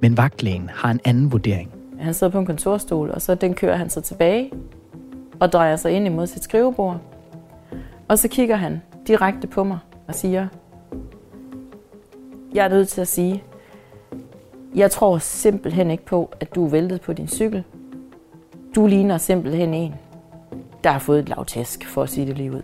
Men 0.00 0.16
vagtlægen 0.16 0.70
har 0.74 0.90
en 0.90 1.00
anden 1.04 1.32
vurdering. 1.32 1.70
Han 2.00 2.14
sidder 2.14 2.30
på 2.30 2.38
en 2.38 2.46
kontorstol, 2.46 3.10
og 3.10 3.22
så 3.22 3.34
den 3.34 3.54
kører 3.54 3.76
han 3.76 3.90
så 3.90 4.00
tilbage 4.00 4.50
og 5.40 5.52
drejer 5.52 5.76
sig 5.76 5.92
ind 5.92 6.06
imod 6.06 6.26
sit 6.26 6.44
skrivebord. 6.44 7.00
Og 8.08 8.18
så 8.18 8.28
kigger 8.28 8.56
han 8.56 8.82
direkte 9.06 9.46
på 9.46 9.64
mig 9.64 9.78
og 10.08 10.14
siger, 10.14 10.46
jeg 12.54 12.64
er 12.64 12.68
nødt 12.68 12.88
til 12.88 13.00
at 13.00 13.08
sige, 13.08 13.42
jeg 14.74 14.90
tror 14.90 15.18
simpelthen 15.18 15.90
ikke 15.90 16.04
på, 16.04 16.32
at 16.40 16.54
du 16.54 16.66
er 16.66 16.70
væltet 16.70 17.00
på 17.00 17.12
din 17.12 17.28
cykel. 17.28 17.64
Du 18.74 18.86
ligner 18.86 19.18
simpelthen 19.18 19.74
en, 19.74 19.94
der 20.84 20.90
har 20.90 20.98
fået 20.98 21.18
et 21.18 21.28
lavtæsk, 21.28 21.86
for 21.86 22.02
at 22.02 22.08
sige 22.08 22.26
det 22.26 22.36
lige 22.36 22.52
ud. 22.52 22.62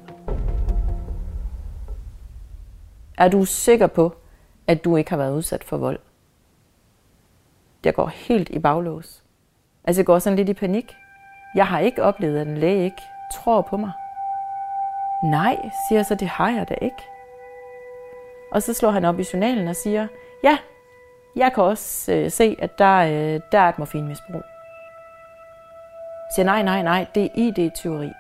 Er 3.19 3.29
du 3.29 3.45
sikker 3.45 3.87
på, 3.87 4.17
at 4.67 4.85
du 4.85 4.97
ikke 4.97 5.11
har 5.11 5.17
været 5.17 5.35
udsat 5.35 5.65
for 5.65 5.77
vold? 5.77 5.99
Jeg 7.85 7.95
går 7.95 8.07
helt 8.07 8.49
i 8.49 8.59
baglås. 8.59 9.25
Altså 9.85 10.01
jeg 10.01 10.07
går 10.07 10.19
sådan 10.19 10.37
lidt 10.37 10.49
i 10.49 10.55
panik. 10.55 10.93
Jeg 11.55 11.67
har 11.67 11.79
ikke 11.79 12.03
oplevet, 12.03 12.39
at 12.39 12.47
en 12.47 12.59
læge 12.59 12.85
ikke 12.85 13.03
tror 13.35 13.63
på 13.63 13.77
mig. 13.77 13.93
Nej, 15.25 15.57
siger 15.89 15.99
jeg 15.99 16.07
så, 16.07 16.15
det 16.15 16.29
har 16.29 16.51
jeg 16.51 16.69
da 16.69 16.75
ikke. 16.75 17.03
Og 18.53 18.63
så 18.63 18.75
slår 18.75 18.91
han 18.91 19.05
op 19.05 19.21
i 19.21 19.25
journalen 19.33 19.69
og 19.69 19.77
siger, 19.77 20.07
ja, 20.45 20.59
jeg 21.37 21.53
kan 21.53 21.65
også 21.65 22.13
øh, 22.13 22.31
se, 22.31 22.57
at 22.59 22.79
der, 22.79 22.97
øh, 22.99 23.41
der 23.53 23.59
er 23.59 23.69
et 23.69 23.79
morfinmisbrug. 23.79 24.43
Siger, 26.35 26.47
nej, 26.47 26.63
nej, 26.63 26.83
nej, 26.83 27.07
det 27.15 27.23
er 27.25 27.29
ID-tyveri. 27.35 28.11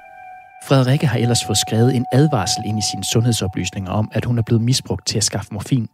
Frederikke 0.65 1.07
har 1.07 1.19
ellers 1.19 1.45
fået 1.45 1.59
skrevet 1.59 1.97
en 1.97 2.07
advarsel 2.13 2.63
ind 2.67 2.79
i 2.79 2.83
sine 2.91 3.05
sundhedsoplysninger 3.05 3.91
om, 3.91 4.11
at 4.13 4.25
hun 4.25 4.39
er 4.39 4.43
blevet 4.43 4.63
misbrugt 4.63 5.07
til 5.07 5.19
at 5.19 5.25
skaffe 5.25 5.55
morfin. 5.55 5.89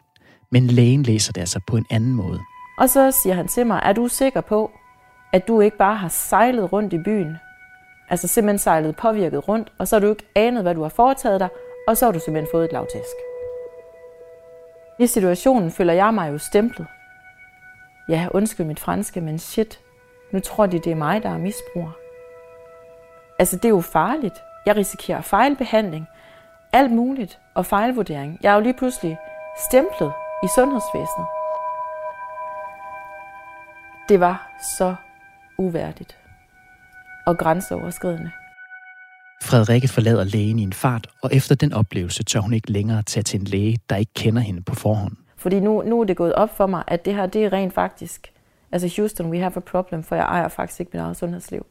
Men 0.53 0.67
lægen 0.67 1.03
læser 1.03 1.33
det 1.33 1.41
altså 1.41 1.61
på 1.67 1.77
en 1.77 1.87
anden 1.91 2.15
måde. 2.15 2.41
Og 2.79 2.91
så 2.91 3.11
siger 3.23 3.35
han 3.35 3.49
til 3.49 3.67
mig, 3.67 3.81
er 3.85 3.93
du 3.93 4.09
sikker 4.09 4.41
på, 4.41 4.71
at 5.33 5.49
du 5.49 5.61
ikke 5.61 5.77
bare 5.77 5.97
har 5.97 6.09
sejlet 6.09 6.73
rundt 6.73 6.93
i 6.93 6.99
byen? 6.99 7.37
Altså 8.11 8.29
simpelthen 8.29 8.59
sejlet 8.59 8.97
påvirket 8.97 9.49
rundt, 9.49 9.73
og 9.79 9.89
så 9.89 9.97
har 9.97 10.01
du 10.01 10.11
ikke 10.11 10.27
anet, 10.35 10.63
hvad 10.63 10.75
du 10.75 10.83
har 10.83 10.89
foretaget 10.89 11.41
dig, 11.41 11.49
og 11.89 11.97
så 11.97 12.05
har 12.05 12.13
du 12.13 12.19
simpelthen 12.19 12.49
fået 12.53 12.65
et 12.65 12.73
lavtæsk. 12.73 13.17
I 15.01 15.07
situationen 15.07 15.71
føler 15.71 15.93
jeg 15.93 16.15
mig 16.15 16.33
jo 16.33 16.39
stemplet. 16.39 16.87
Ja, 18.09 18.29
undskyld 18.31 18.67
mit 18.67 18.81
franske, 18.81 19.21
men 19.21 19.39
shit, 19.39 19.81
nu 20.33 20.41
tror 20.41 20.67
de, 20.67 20.79
det 20.79 20.93
er 20.93 20.97
mig, 20.97 21.23
der 21.23 21.31
er 21.31 21.39
misbruger. 21.39 22.04
Altså, 23.39 23.57
det 23.57 23.65
er 23.65 23.69
jo 23.69 23.81
farligt. 23.81 24.35
Jeg 24.67 24.77
risikerer 24.77 25.21
fejlbehandling, 25.21 26.07
alt 26.73 26.93
muligt, 26.93 27.39
og 27.55 27.67
fejlvurdering. 27.67 28.39
Jeg 28.43 28.51
er 28.51 28.55
jo 28.55 28.61
lige 28.61 28.75
pludselig 28.79 29.19
stemplet 29.71 30.13
i 30.45 30.49
sundhedsvæsenet. 30.55 31.27
Det 34.09 34.21
var 34.21 34.51
så 34.79 34.95
uværdigt 35.59 36.19
og 37.27 37.39
grænseoverskridende. 37.39 38.31
Frederikke 39.43 39.89
forlader 39.89 40.25
lægen 40.25 40.59
i 40.59 40.63
en 40.63 40.73
fart, 40.73 41.07
og 41.23 41.35
efter 41.35 41.55
den 41.55 41.73
oplevelse 41.73 42.23
tør 42.23 42.41
hun 42.41 42.53
ikke 42.53 42.73
længere 42.73 43.03
tage 43.03 43.23
til 43.23 43.41
en 43.41 43.47
læge, 43.47 43.79
der 43.91 43.97
ikke 43.97 44.15
kender 44.15 44.43
hende 44.43 44.63
på 44.63 44.75
forhånd. 44.75 45.17
Fordi 45.37 45.61
nu, 45.61 45.83
nu 45.83 46.01
er 46.01 46.05
det 46.05 46.17
gået 46.17 46.33
op 46.35 46.57
for 46.57 46.67
mig, 46.67 46.85
at 46.87 47.05
det 47.05 47.15
her, 47.15 47.27
det 47.27 47.45
er 47.45 47.53
rent 47.53 47.75
faktisk, 47.75 48.33
altså 48.73 48.93
Houston, 48.97 49.31
we 49.31 49.39
have 49.39 49.57
a 49.57 49.61
problem, 49.61 50.03
for 50.03 50.15
jeg 50.15 50.25
ejer 50.25 50.49
faktisk 50.49 50.81
ikke 50.81 50.91
mit 50.95 51.01
eget 51.01 51.17
sundhedsliv. 51.17 51.67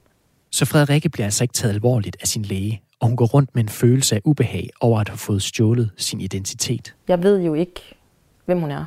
Så 0.54 0.66
Frederikke 0.66 1.10
bliver 1.10 1.26
altså 1.26 1.44
ikke 1.44 1.54
taget 1.54 1.74
alvorligt 1.74 2.18
af 2.22 2.28
sin 2.28 2.42
læge, 2.42 2.82
og 3.00 3.08
hun 3.08 3.18
går 3.18 3.26
rundt 3.26 3.56
med 3.56 3.64
en 3.64 3.70
følelse 3.70 4.16
af 4.16 4.22
ubehag 4.24 4.70
over 4.82 5.00
at 5.00 5.10
have 5.10 5.18
fået 5.18 5.42
stjålet 5.42 5.92
sin 5.98 6.22
identitet. 6.22 6.96
Jeg 7.08 7.24
ved 7.24 7.42
jo 7.42 7.54
ikke, 7.54 7.82
hvem 8.46 8.60
hun 8.60 8.72
er. 8.72 8.86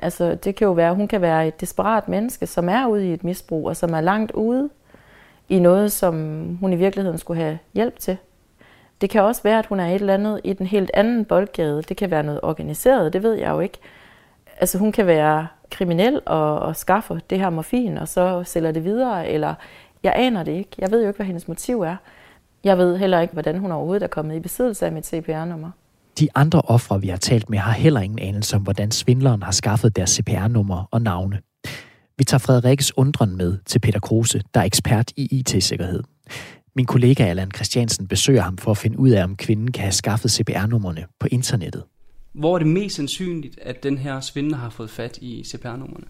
Altså, 0.00 0.34
det 0.34 0.54
kan 0.56 0.66
jo 0.66 0.72
være, 0.72 0.94
hun 0.94 1.08
kan 1.08 1.20
være 1.20 1.48
et 1.48 1.60
desperat 1.60 2.08
menneske, 2.08 2.46
som 2.46 2.68
er 2.68 2.86
ude 2.86 3.08
i 3.08 3.12
et 3.12 3.24
misbrug, 3.24 3.68
og 3.68 3.76
som 3.76 3.92
er 3.92 4.00
langt 4.00 4.32
ude 4.32 4.68
i 5.48 5.58
noget, 5.58 5.92
som 5.92 6.14
hun 6.56 6.72
i 6.72 6.76
virkeligheden 6.76 7.18
skulle 7.18 7.42
have 7.42 7.58
hjælp 7.74 7.98
til. 7.98 8.16
Det 9.00 9.10
kan 9.10 9.22
også 9.22 9.42
være, 9.42 9.58
at 9.58 9.66
hun 9.66 9.80
er 9.80 9.86
et 9.86 9.94
eller 9.94 10.14
andet 10.14 10.40
i 10.44 10.52
den 10.52 10.66
helt 10.66 10.90
anden 10.94 11.24
boldgade. 11.24 11.82
Det 11.82 11.96
kan 11.96 12.10
være 12.10 12.22
noget 12.22 12.40
organiseret, 12.42 13.12
det 13.12 13.22
ved 13.22 13.34
jeg 13.34 13.50
jo 13.50 13.60
ikke. 13.60 13.78
Altså, 14.60 14.78
hun 14.78 14.92
kan 14.92 15.06
være 15.06 15.46
kriminel 15.70 16.20
og, 16.26 16.58
og 16.58 16.76
skaffer 16.76 17.18
det 17.30 17.38
her 17.38 17.50
morfin, 17.50 17.98
og 17.98 18.08
så 18.08 18.42
sælger 18.46 18.72
det 18.72 18.84
videre, 18.84 19.28
eller 19.28 19.54
jeg 20.02 20.12
aner 20.16 20.42
det 20.42 20.52
ikke. 20.52 20.70
Jeg 20.78 20.90
ved 20.90 21.02
jo 21.02 21.08
ikke, 21.08 21.16
hvad 21.16 21.26
hendes 21.26 21.48
motiv 21.48 21.80
er. 21.80 21.96
Jeg 22.64 22.78
ved 22.78 22.96
heller 22.96 23.20
ikke, 23.20 23.32
hvordan 23.32 23.58
hun 23.58 23.72
overhovedet 23.72 24.02
er 24.02 24.08
kommet 24.08 24.36
i 24.36 24.40
besiddelse 24.40 24.86
af 24.86 24.92
mit 24.92 25.06
CPR-nummer. 25.06 25.70
De 26.18 26.28
andre 26.34 26.60
ofre, 26.60 27.00
vi 27.00 27.08
har 27.08 27.16
talt 27.16 27.50
med, 27.50 27.58
har 27.58 27.72
heller 27.72 28.00
ingen 28.00 28.18
anelse 28.18 28.56
om, 28.56 28.62
hvordan 28.62 28.90
svindleren 28.90 29.42
har 29.42 29.52
skaffet 29.52 29.96
deres 29.96 30.10
CPR-nummer 30.10 30.88
og 30.90 31.02
navne. 31.02 31.38
Vi 32.18 32.24
tager 32.24 32.38
Frederikkes 32.38 32.98
undren 32.98 33.36
med 33.36 33.58
til 33.66 33.78
Peter 33.78 34.00
Kruse, 34.00 34.42
der 34.54 34.60
er 34.60 34.64
ekspert 34.64 35.12
i 35.16 35.38
IT-sikkerhed. 35.38 36.02
Min 36.76 36.86
kollega 36.86 37.24
Allan 37.24 37.50
Christiansen 37.54 38.08
besøger 38.08 38.42
ham 38.42 38.58
for 38.58 38.70
at 38.70 38.76
finde 38.76 38.98
ud 38.98 39.10
af, 39.10 39.24
om 39.24 39.36
kvinden 39.36 39.72
kan 39.72 39.82
have 39.82 39.92
skaffet 39.92 40.30
CPR-numrene 40.30 41.04
på 41.20 41.28
internettet. 41.30 41.84
Hvor 42.32 42.54
er 42.54 42.58
det 42.58 42.68
mest 42.68 42.96
sandsynligt, 42.96 43.58
at 43.62 43.82
den 43.82 43.98
her 43.98 44.20
svindler 44.20 44.56
har 44.56 44.70
fået 44.70 44.90
fat 44.90 45.18
i 45.22 45.44
CPR-numrene? 45.46 46.06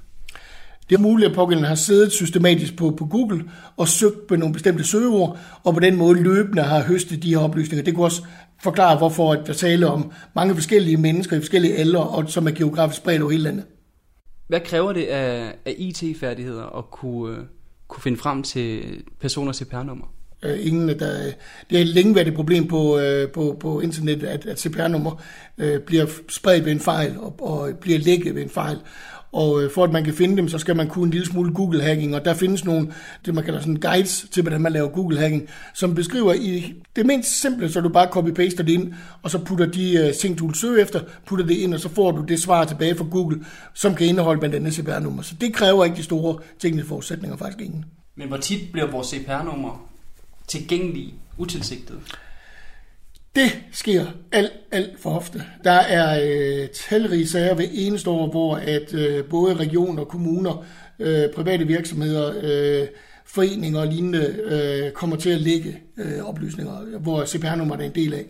Det 0.89 0.95
er 0.95 1.01
muligt, 1.01 1.29
at 1.29 1.35
pågældende 1.35 1.69
har 1.69 1.75
siddet 1.75 2.13
systematisk 2.13 2.77
på, 2.77 2.91
på 2.91 3.05
Google 3.05 3.45
og 3.77 3.89
søgt 3.89 4.27
på 4.27 4.37
nogle 4.37 4.53
bestemte 4.53 4.85
søgeord, 4.85 5.39
og 5.65 5.75
på 5.75 5.81
den 5.81 5.97
måde 5.97 6.23
løbende 6.23 6.63
har 6.63 6.83
høstet 6.83 7.23
de 7.23 7.31
her 7.31 7.39
oplysninger. 7.39 7.85
Det 7.85 7.95
kunne 7.95 8.07
også 8.07 8.23
forklare, 8.63 8.99
hvorfor 8.99 9.35
der 9.35 9.53
tale 9.53 9.87
om 9.87 10.13
mange 10.35 10.55
forskellige 10.55 10.97
mennesker 10.97 11.37
i 11.37 11.41
forskellige 11.41 11.77
aldre, 11.77 12.03
og 12.03 12.31
som 12.31 12.47
er 12.47 12.51
geografisk 12.51 12.97
spredt 12.97 13.23
over 13.23 13.31
hele 13.31 13.43
landet. 13.43 13.65
Hvad 14.49 14.61
kræver 14.61 14.93
det 14.93 15.05
af, 15.05 15.55
af 15.67 15.75
IT-færdigheder 15.79 16.79
at 16.79 16.91
kunne, 16.91 17.39
uh, 17.39 17.45
kunne 17.89 18.03
finde 18.03 18.19
frem 18.19 18.43
til 18.43 18.83
personers 19.21 19.57
CPR-nummer? 19.57 20.07
Uh, 20.47 20.67
ingen, 20.67 20.89
der, 20.89 21.33
det 21.71 21.79
har 21.79 21.85
længe 21.85 22.15
været 22.15 22.29
et 22.29 22.35
problem 22.35 22.69
på, 22.69 22.97
uh, 22.97 23.31
på, 23.35 23.57
på 23.61 23.81
internet, 23.81 24.23
at, 24.23 24.47
at 24.47 24.61
CPR-nummer 24.61 25.23
bliver 25.87 26.07
spredt 26.29 26.65
ved 26.65 26.73
en 26.73 26.81
fejl 26.81 27.19
og, 27.19 27.35
og 27.43 27.71
bliver 27.81 27.99
lækket 27.99 28.35
ved 28.35 28.43
en 28.43 28.51
fejl. 28.51 28.79
Og 29.33 29.63
øh, 29.63 29.71
for 29.71 29.85
at 29.85 29.93
man 29.93 30.05
kan 30.05 30.15
finde 30.15 30.37
dem, 30.37 30.49
så 30.49 30.59
skal 30.59 30.77
man 30.77 30.89
kunne 30.89 31.05
en 31.05 31.11
lille 31.11 31.27
smule 31.27 31.53
Google-hacking, 31.53 32.15
og 32.15 32.25
der 32.25 32.35
findes 32.35 32.65
nogle, 32.65 32.93
det 33.27 33.35
man 33.35 33.45
kalder 33.45 33.61
sådan 33.61 33.77
guides 33.77 34.27
til, 34.31 34.43
hvordan 34.43 34.61
man 34.61 34.73
laver 34.73 34.89
Google-hacking, 34.89 35.49
som 35.75 35.95
beskriver 35.95 36.33
i 36.33 36.75
det 36.97 37.07
mindst 37.07 37.41
simple, 37.41 37.73
så 37.73 37.81
du 37.81 37.89
bare 37.89 38.07
copy-paster 38.07 38.63
det 38.63 38.69
ind, 38.69 38.95
og 39.23 39.31
så 39.31 39.39
putter 39.39 39.67
de 39.67 39.97
øh, 39.97 40.15
ting, 40.15 40.39
du 40.39 40.47
vil 40.47 40.57
søge 40.57 40.83
efter, 40.83 41.01
putter 41.27 41.47
det 41.47 41.55
ind, 41.55 41.75
og 41.75 41.81
så 41.81 41.89
får 41.89 42.11
du 42.11 42.23
det 42.23 42.41
svar 42.41 42.65
tilbage 42.65 42.95
fra 42.95 43.05
Google, 43.11 43.45
som 43.75 43.95
kan 43.95 44.07
indeholde 44.07 44.39
blandt 44.39 44.57
andet 44.57 44.75
CPR-nummer. 44.75 45.23
Så 45.23 45.35
det 45.41 45.55
kræver 45.55 45.85
ikke 45.85 45.97
de 45.97 46.03
store 46.03 46.39
tekniske 46.59 46.89
forudsætninger, 46.89 47.37
faktisk 47.37 47.61
ingen. 47.61 47.85
Men 48.17 48.29
hvor 48.29 48.37
tit 48.37 48.73
bliver 48.73 48.91
vores 48.91 49.07
CPR-nummer 49.07 49.89
tilgængelige, 50.49 51.15
utilsigtet? 51.39 51.99
Det 53.39 53.59
sker 53.73 54.07
alt, 54.33 54.53
alt 54.73 55.01
for 55.01 55.11
ofte. 55.11 55.43
Der 55.65 55.71
er 55.71 56.21
øh, 56.25 56.69
talrige 56.69 57.29
sager 57.29 57.55
ved 57.55 57.69
eneste 57.73 58.11
år, 58.11 58.31
hvor 58.31 58.57
at 58.57 58.95
øh, 58.95 59.25
både 59.25 59.55
regioner, 59.55 60.05
kommuner, 60.05 60.65
øh, 60.99 61.31
private 61.35 61.67
virksomheder, 61.67 62.33
øh, 62.43 62.87
foreninger 63.27 63.81
og 63.81 63.87
lignende 63.87 64.37
øh, 64.45 64.93
kommer 64.93 65.17
til 65.17 65.31
at 65.31 65.41
lægge 65.41 65.79
øh, 65.97 66.23
oplysninger, 66.23 66.99
hvor 66.99 67.25
CPR-nummer 67.25 67.77
er 67.77 67.81
en 67.81 67.95
del 67.95 68.15
af. 68.15 68.25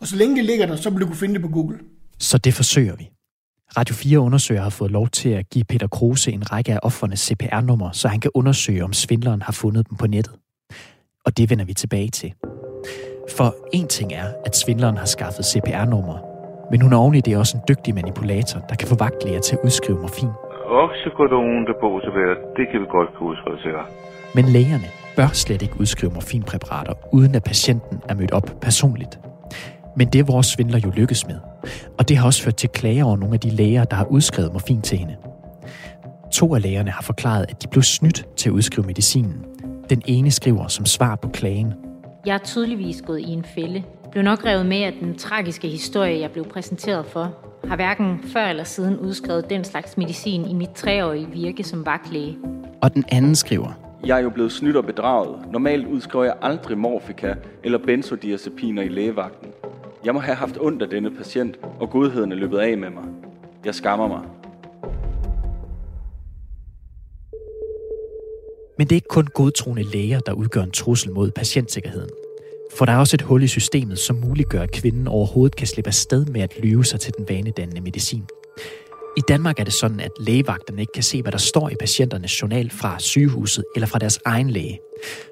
Og 0.00 0.06
så 0.06 0.16
længe 0.16 0.36
det 0.36 0.44
ligger 0.44 0.66
der, 0.66 0.76
så 0.76 0.90
vil 0.90 1.00
du 1.00 1.06
kunne 1.06 1.16
finde 1.16 1.34
det 1.34 1.42
på 1.42 1.48
Google. 1.48 1.78
Så 2.18 2.38
det 2.38 2.54
forsøger 2.54 2.96
vi. 2.96 3.10
Radio 3.76 3.94
4 3.94 4.18
undersøger 4.18 4.62
har 4.62 4.70
fået 4.70 4.90
lov 4.90 5.08
til 5.08 5.28
at 5.28 5.50
give 5.50 5.64
Peter 5.64 5.86
Kruse 5.86 6.32
en 6.32 6.52
række 6.52 6.72
af 6.72 6.78
offernes 6.82 7.20
CPR-nummer, 7.20 7.92
så 7.92 8.08
han 8.08 8.20
kan 8.20 8.30
undersøge, 8.34 8.84
om 8.84 8.92
svindleren 8.92 9.42
har 9.42 9.52
fundet 9.52 9.88
dem 9.90 9.96
på 9.96 10.06
nettet. 10.06 10.34
Og 11.24 11.36
det 11.36 11.50
vender 11.50 11.64
vi 11.64 11.74
tilbage 11.74 12.08
til. 12.08 12.32
For 13.36 13.54
en 13.72 13.88
ting 13.88 14.12
er, 14.12 14.28
at 14.46 14.56
svindleren 14.56 14.96
har 14.96 15.06
skaffet 15.16 15.44
CPR-nummer, 15.44 16.18
men 16.70 16.80
hun 16.80 16.92
er 16.92 16.96
oven 16.96 17.14
i 17.14 17.20
det 17.20 17.36
også 17.36 17.56
en 17.56 17.62
dygtig 17.68 17.94
manipulator, 17.94 18.60
der 18.68 18.74
kan 18.74 18.88
få 18.88 18.94
vagtlæger 18.94 19.40
til 19.40 19.56
at 19.56 19.60
udskrive 19.64 19.98
morfin. 20.00 20.32
Det 22.56 22.64
kan 22.70 22.80
vi 22.80 22.86
godt 22.86 23.08
kunne 23.14 23.28
udskrive 23.30 23.58
til. 23.64 23.72
Men 24.34 24.44
lægerne 24.44 24.88
bør 25.16 25.26
slet 25.26 25.62
ikke 25.62 25.80
udskrive 25.80 26.12
morfinpræparater, 26.12 26.94
uden 27.12 27.34
at 27.34 27.44
patienten 27.44 28.00
er 28.08 28.14
mødt 28.14 28.32
op 28.32 28.48
personligt. 28.60 29.20
Men 29.96 30.08
det 30.08 30.18
er 30.18 30.24
vores 30.24 30.46
svindler 30.46 30.78
jo 30.78 30.90
lykkes 30.90 31.26
med. 31.26 31.38
Og 31.98 32.08
det 32.08 32.16
har 32.16 32.26
også 32.26 32.42
ført 32.42 32.56
til 32.56 32.68
klager 32.68 33.04
over 33.04 33.16
nogle 33.16 33.34
af 33.34 33.40
de 33.40 33.50
læger, 33.50 33.84
der 33.84 33.96
har 33.96 34.04
udskrevet 34.04 34.52
morfin 34.52 34.82
til 34.82 34.98
hende. 34.98 35.16
To 36.32 36.54
af 36.54 36.62
lægerne 36.62 36.90
har 36.90 37.02
forklaret, 37.02 37.46
at 37.48 37.62
de 37.62 37.68
blev 37.68 37.82
snydt 37.82 38.26
til 38.36 38.48
at 38.48 38.52
udskrive 38.52 38.86
medicinen. 38.86 39.44
Den 39.90 40.02
ene 40.06 40.30
skriver 40.30 40.66
som 40.66 40.86
svar 40.86 41.16
på 41.16 41.28
klagen, 41.28 41.74
jeg 42.26 42.34
er 42.34 42.38
tydeligvis 42.38 43.02
gået 43.02 43.20
i 43.20 43.28
en 43.28 43.44
fælde. 43.44 43.82
Blev 44.10 44.22
nok 44.22 44.44
revet 44.44 44.66
med 44.66 44.82
af 44.82 44.92
den 45.00 45.18
tragiske 45.18 45.68
historie, 45.68 46.20
jeg 46.20 46.30
blev 46.30 46.44
præsenteret 46.44 47.06
for. 47.06 47.34
Har 47.68 47.76
hverken 47.76 48.20
før 48.32 48.46
eller 48.46 48.64
siden 48.64 48.98
udskrevet 48.98 49.50
den 49.50 49.64
slags 49.64 49.96
medicin 49.96 50.48
i 50.48 50.54
mit 50.54 50.70
treårige 50.70 51.28
virke 51.32 51.64
som 51.64 51.86
vagtlæge. 51.86 52.38
Og 52.82 52.94
den 52.94 53.04
anden 53.08 53.34
skriver, 53.34 53.72
jeg 54.04 54.18
er 54.18 54.22
jo 54.22 54.30
blevet 54.30 54.52
snydt 54.52 54.76
og 54.76 54.84
bedraget. 54.84 55.52
Normalt 55.52 55.86
udskriver 55.86 56.24
jeg 56.24 56.34
aldrig 56.42 56.78
morfika 56.78 57.34
eller 57.64 57.78
benzodiazepiner 57.78 58.82
i 58.82 58.88
lægevagten. 58.88 59.48
Jeg 60.04 60.14
må 60.14 60.20
have 60.20 60.36
haft 60.36 60.58
ondt 60.60 60.82
af 60.82 60.88
denne 60.88 61.10
patient, 61.10 61.58
og 61.80 61.90
godheden 61.90 62.32
er 62.32 62.36
løbet 62.36 62.58
af 62.58 62.78
med 62.78 62.90
mig. 62.90 63.04
Jeg 63.64 63.74
skammer 63.74 64.08
mig. 64.08 64.20
Men 68.78 68.86
det 68.86 68.92
er 68.92 68.96
ikke 68.96 69.08
kun 69.08 69.26
godtroende 69.34 69.82
læger, 69.82 70.20
der 70.20 70.32
udgør 70.32 70.62
en 70.62 70.70
trussel 70.70 71.12
mod 71.12 71.30
patientsikkerheden. 71.30 72.10
For 72.76 72.84
der 72.84 72.92
er 72.92 72.98
også 72.98 73.16
et 73.16 73.22
hul 73.22 73.42
i 73.42 73.46
systemet, 73.46 73.98
som 73.98 74.16
muliggør, 74.16 74.62
at 74.62 74.70
kvinden 74.70 75.08
overhovedet 75.08 75.56
kan 75.56 75.66
slippe 75.66 75.88
afsted 75.88 76.26
med 76.26 76.40
at 76.40 76.58
lyve 76.62 76.84
sig 76.84 77.00
til 77.00 77.14
den 77.16 77.28
vanedannende 77.28 77.80
medicin. 77.80 78.24
I 79.16 79.20
Danmark 79.28 79.60
er 79.60 79.64
det 79.64 79.72
sådan, 79.72 80.00
at 80.00 80.10
lægevagterne 80.20 80.80
ikke 80.80 80.92
kan 80.92 81.02
se, 81.02 81.22
hvad 81.22 81.32
der 81.32 81.38
står 81.38 81.70
i 81.70 81.74
patienternes 81.80 82.42
journal 82.42 82.70
fra 82.70 82.98
sygehuset 82.98 83.64
eller 83.74 83.86
fra 83.86 83.98
deres 83.98 84.18
egen 84.24 84.50
læge. 84.50 84.78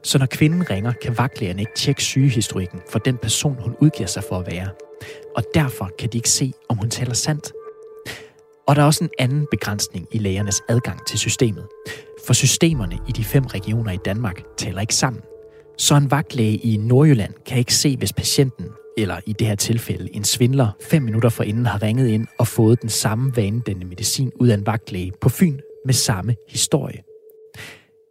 Så 0.02 0.18
når 0.18 0.26
kvinden 0.26 0.70
ringer, 0.70 0.92
kan 1.02 1.18
vagtlægerne 1.18 1.62
ikke 1.62 1.75
tjekke 1.76 2.02
sygehistorikken 2.02 2.80
for 2.88 2.99
den 2.99 3.16
person, 3.16 3.56
hun 3.61 3.75
udgiver 3.80 4.06
sig 4.06 4.25
for 4.25 4.38
at 4.38 4.47
være. 4.52 4.68
Og 5.37 5.44
derfor 5.54 5.90
kan 5.99 6.09
de 6.09 6.18
ikke 6.18 6.30
se, 6.30 6.52
om 6.68 6.76
hun 6.76 6.90
taler 6.90 7.14
sandt. 7.14 7.52
Og 8.68 8.76
der 8.76 8.82
er 8.82 8.87
også 8.87 9.04
en 9.04 9.11
anden 9.18 9.47
begrænsning 9.50 10.06
i 10.12 10.18
lægernes 10.18 10.62
adgang 10.68 11.06
til 11.06 11.18
systemet. 11.18 11.66
For 12.27 12.33
systemerne 12.33 12.99
i 13.09 13.12
de 13.12 13.25
fem 13.25 13.45
regioner 13.45 13.93
i 13.93 13.99
Danmark 14.05 14.43
taler 14.57 14.81
ikke 14.81 14.95
sammen. 14.95 15.23
Så 15.79 15.97
en 15.97 16.11
vagtlæge 16.11 16.57
i 16.57 16.77
Nordjylland 16.77 17.35
kan 17.47 17.59
ikke 17.59 17.75
se, 17.75 17.97
hvis 17.97 18.12
patienten, 18.12 18.67
eller 18.99 19.21
i 19.27 19.33
det 19.33 19.47
her 19.47 19.55
tilfælde 19.55 20.15
en 20.17 20.25
svindler, 20.25 20.69
fem 20.83 21.03
minutter 21.03 21.29
forinden 21.29 21.67
har 21.67 21.83
ringet 21.83 22.09
ind 22.09 22.27
og 22.39 22.47
fået 22.47 22.83
den 22.83 22.91
samme 22.91 23.37
vanedannende 23.37 23.87
medicin 23.87 24.33
ud 24.41 24.49
af 24.49 24.55
en 24.55 24.67
vagtlæge 24.67 25.12
på 25.21 25.29
Fyn 25.29 25.59
med 25.87 25.95
samme 25.95 26.37
historie. 26.49 27.03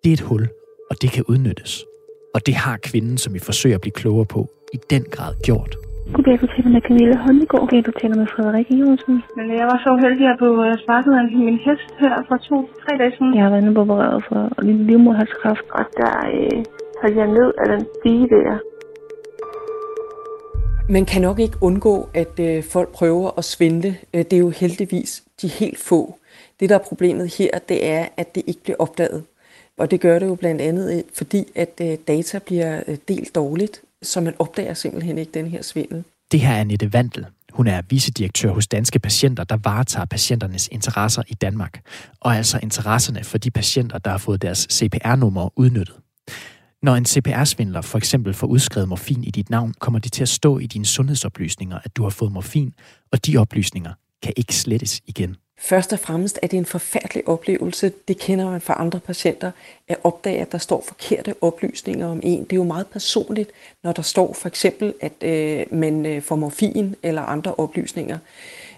Det 0.04 0.10
er 0.10 0.14
et 0.14 0.20
hul, 0.20 0.50
og 0.90 1.02
det 1.02 1.12
kan 1.12 1.24
udnyttes. 1.24 1.86
Og 2.34 2.46
det 2.46 2.56
har 2.56 2.78
kvinden, 2.78 3.18
som 3.18 3.34
vi 3.34 3.40
forsøger 3.40 3.76
at 3.76 3.82
blive 3.82 3.92
klogere 3.92 4.26
på, 4.26 4.50
i 4.74 4.78
den 4.90 5.04
grad 5.04 5.36
gjort. 5.44 5.89
Goddag, 6.14 6.42
du 6.42 6.48
taler 6.48 6.72
med 6.76 6.82
Camilla 6.88 7.18
Håndegård. 7.26 7.62
Goddag, 7.62 7.86
du 7.86 7.92
taler 8.02 8.16
med 8.22 8.28
Frederik 8.34 8.68
Jonsen. 8.82 9.16
Men 9.38 9.46
jeg 9.60 9.66
var 9.72 9.80
så 9.86 9.92
heldig 10.04 10.26
at 10.34 10.38
på 10.44 10.50
sparket 10.84 11.14
af 11.22 11.24
min 11.24 11.58
hest 11.66 11.90
her 12.02 12.16
for 12.28 12.38
to-tre 12.48 12.92
dage 13.00 13.14
siden. 13.18 13.36
Jeg 13.36 13.44
har 13.44 13.52
været 13.56 13.76
på 13.76 13.82
opereret 13.82 14.24
for 14.30 14.42
livmoderhalskræft, 14.90 15.68
og 15.78 15.84
der 16.00 16.14
øh, 16.38 16.58
holdt 17.02 17.18
jeg 17.22 17.28
ned 17.38 17.50
af 17.62 17.66
den 17.74 17.82
stige 17.96 18.28
der. 18.34 18.58
Man 20.96 21.06
kan 21.12 21.22
nok 21.22 21.40
ikke 21.40 21.58
undgå, 21.62 21.96
at 22.14 22.34
øh, 22.48 22.64
folk 22.74 22.90
prøver 23.00 23.30
at 23.38 23.44
svindle. 23.44 23.92
Øh, 24.14 24.22
det 24.28 24.34
er 24.34 24.44
jo 24.48 24.50
heldigvis 24.50 25.24
de 25.42 25.48
helt 25.48 25.80
få. 25.90 26.02
Det, 26.60 26.70
der 26.70 26.76
er 26.76 26.90
problemet 26.90 27.28
her, 27.38 27.52
det 27.70 27.80
er, 27.96 28.06
at 28.18 28.36
det 28.36 28.44
ikke 28.48 28.64
bliver 28.64 28.80
opdaget. 28.80 29.24
Og 29.78 29.92
det 29.92 30.02
gør 30.02 30.20
det 30.20 30.28
jo 30.28 30.36
blandt 30.36 30.62
andet, 30.62 30.86
øh, 30.96 31.04
fordi 31.18 31.42
at 31.56 31.74
øh, 31.82 31.94
data 32.08 32.40
bliver 32.48 32.74
delt 33.08 33.36
dårligt 33.36 33.82
så 34.04 34.22
man 34.22 34.34
opdager 34.40 34.74
simpelthen 34.74 35.18
ikke 35.18 35.32
den 35.32 35.48
her 35.48 35.62
svindel. 35.62 36.04
Det 36.32 36.40
her 36.40 36.54
er 36.54 36.60
Annette 36.60 36.94
Vandel. 36.94 37.26
Hun 37.54 37.68
er 37.68 37.82
vicedirektør 37.90 38.52
hos 38.52 38.68
Danske 38.68 39.00
Patienter, 39.00 39.44
der 39.44 39.58
varetager 39.64 40.06
patienternes 40.06 40.70
interesser 40.72 41.24
i 41.28 41.34
Danmark, 41.34 41.82
og 42.20 42.36
altså 42.36 42.60
interesserne 42.64 43.24
for 43.24 43.38
de 43.38 43.52
patienter, 43.52 43.98
der 43.98 44.12
har 44.12 44.18
fået 44.18 44.42
deres 44.42 44.68
CPR-nummer 44.72 45.50
udnyttet. 45.56 45.96
Når 46.82 46.96
en 46.96 47.06
CPR-svindler 47.06 47.82
for 47.82 47.98
eksempel 47.98 48.34
får 48.34 48.48
udskrevet 48.48 48.90
morfin 48.90 49.24
i 49.24 49.32
dit 49.32 49.50
navn, 49.50 49.74
kommer 49.80 50.00
det 50.00 50.12
til 50.12 50.22
at 50.22 50.30
stå 50.30 50.60
i 50.60 50.66
dine 50.66 50.86
sundhedsoplysninger, 50.86 51.80
at 51.84 51.98
du 51.98 52.04
har 52.04 52.10
fået 52.10 52.32
morfin, 52.32 52.74
og 53.12 53.26
de 53.26 53.38
oplysninger 53.38 53.94
kan 54.24 54.34
ikke 54.38 54.56
slettes 54.56 55.02
igen. 55.08 55.36
Først 55.62 55.94
og 55.94 56.00
fremmest 56.00 56.40
er 56.42 56.48
det 56.48 56.58
en 56.58 56.66
forfærdelig 56.66 57.28
oplevelse, 57.28 57.92
det 58.08 58.18
kender 58.18 58.50
man 58.52 58.62
fra 58.62 58.76
andre 58.80 59.00
patienter, 59.00 59.52
at 59.88 59.98
opdage, 60.04 60.42
at 60.42 60.52
der 60.52 60.58
står 60.58 60.84
forkerte 60.88 61.36
oplysninger 61.42 62.08
om 62.08 62.20
en. 62.24 62.44
Det 62.44 62.54
er 62.54 62.58
jo 62.58 62.64
meget 62.64 62.88
personligt, 62.88 63.52
når 63.84 63.92
der 63.92 64.02
står 64.02 64.34
for 64.34 64.48
eksempel, 64.48 64.94
at 65.02 65.12
øh, 65.22 65.66
man 65.72 66.06
øh, 66.06 66.22
får 66.22 66.36
morfin 66.36 66.96
eller 67.04 67.22
andre 67.22 67.56
oplysninger. 67.56 68.18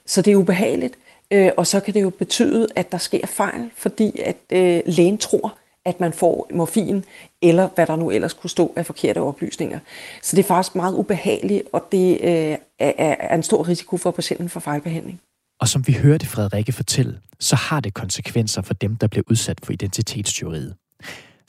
Så 0.05 0.21
det 0.21 0.31
er 0.31 0.35
ubehageligt, 0.35 0.93
øh, 1.31 1.51
og 1.57 1.67
så 1.67 1.79
kan 1.79 1.93
det 1.93 2.01
jo 2.01 2.09
betyde, 2.09 2.67
at 2.75 2.91
der 2.91 2.97
sker 2.97 3.27
fejl, 3.27 3.71
fordi 3.75 4.21
at 4.25 4.37
øh, 4.51 4.81
lægen 4.85 5.17
tror, 5.17 5.57
at 5.85 5.99
man 5.99 6.13
får 6.13 6.47
morfin, 6.53 7.05
eller 7.41 7.69
hvad 7.75 7.87
der 7.87 7.95
nu 7.95 8.11
ellers 8.11 8.33
kunne 8.33 8.49
stå 8.49 8.73
af 8.75 8.85
forkerte 8.85 9.21
oplysninger. 9.21 9.79
Så 10.21 10.35
det 10.35 10.43
er 10.43 10.47
faktisk 10.47 10.75
meget 10.75 10.95
ubehageligt, 10.95 11.63
og 11.71 11.87
det 11.91 12.11
øh, 12.21 12.57
er, 12.79 12.93
er 12.97 13.35
en 13.35 13.43
stor 13.43 13.67
risiko 13.67 13.97
for 13.97 14.11
patienten 14.11 14.49
for 14.49 14.59
fejlbehandling. 14.59 15.21
Og 15.61 15.67
som 15.73 15.81
vi 15.87 15.93
hørte 16.03 16.25
Frederikke 16.35 16.73
fortælle, 16.81 17.13
så 17.49 17.55
har 17.67 17.79
det 17.85 17.93
konsekvenser 17.93 18.61
for 18.67 18.73
dem, 18.83 18.91
der 19.01 19.07
bliver 19.11 19.25
udsat 19.31 19.59
for 19.63 19.71
identitetstyveriet. 19.77 20.73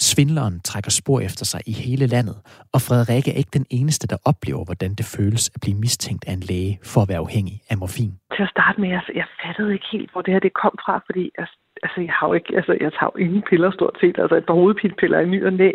Svindleren 0.09 0.57
trækker 0.69 0.91
spor 1.01 1.21
efter 1.29 1.45
sig 1.53 1.61
i 1.73 1.75
hele 1.85 2.07
landet, 2.15 2.37
og 2.75 2.81
Frederikke 2.87 3.31
er 3.33 3.39
ikke 3.43 3.57
den 3.59 3.67
eneste, 3.79 4.07
der 4.13 4.19
oplever, 4.31 4.65
hvordan 4.69 4.93
det 4.99 5.07
føles 5.17 5.45
at 5.55 5.61
blive 5.65 5.79
mistænkt 5.85 6.25
af 6.29 6.33
en 6.33 6.45
læge 6.51 6.79
for 6.93 7.01
at 7.03 7.09
være 7.09 7.23
afhængig 7.27 7.57
af 7.71 7.77
morfin. 7.79 8.13
Til 8.37 8.43
at 8.47 8.51
starte 8.57 8.81
med, 8.81 8.89
jeg, 8.97 9.03
jeg 9.21 9.27
fattede 9.43 9.73
ikke 9.77 9.89
helt, 9.93 10.11
hvor 10.13 10.23
det 10.23 10.33
her 10.35 10.41
det 10.41 10.55
kom 10.63 10.75
fra, 10.85 10.95
fordi 11.09 11.25
jeg, 11.39 11.47
altså, 11.85 11.99
jeg 12.09 12.15
har 12.19 12.27
jo 12.29 12.35
ikke, 12.39 12.51
altså, 12.59 12.73
jeg 12.85 12.93
tager 12.97 13.11
jo 13.13 13.19
ingen 13.25 13.43
piller 13.49 13.71
stort 13.79 13.97
set, 14.01 14.17
altså 14.23 14.37
et 14.37 14.47
par 14.47 14.59
hovedpinepiller 14.61 15.19
i 15.21 15.29
ny 15.35 15.41
og 15.49 15.53
næ. 15.53 15.71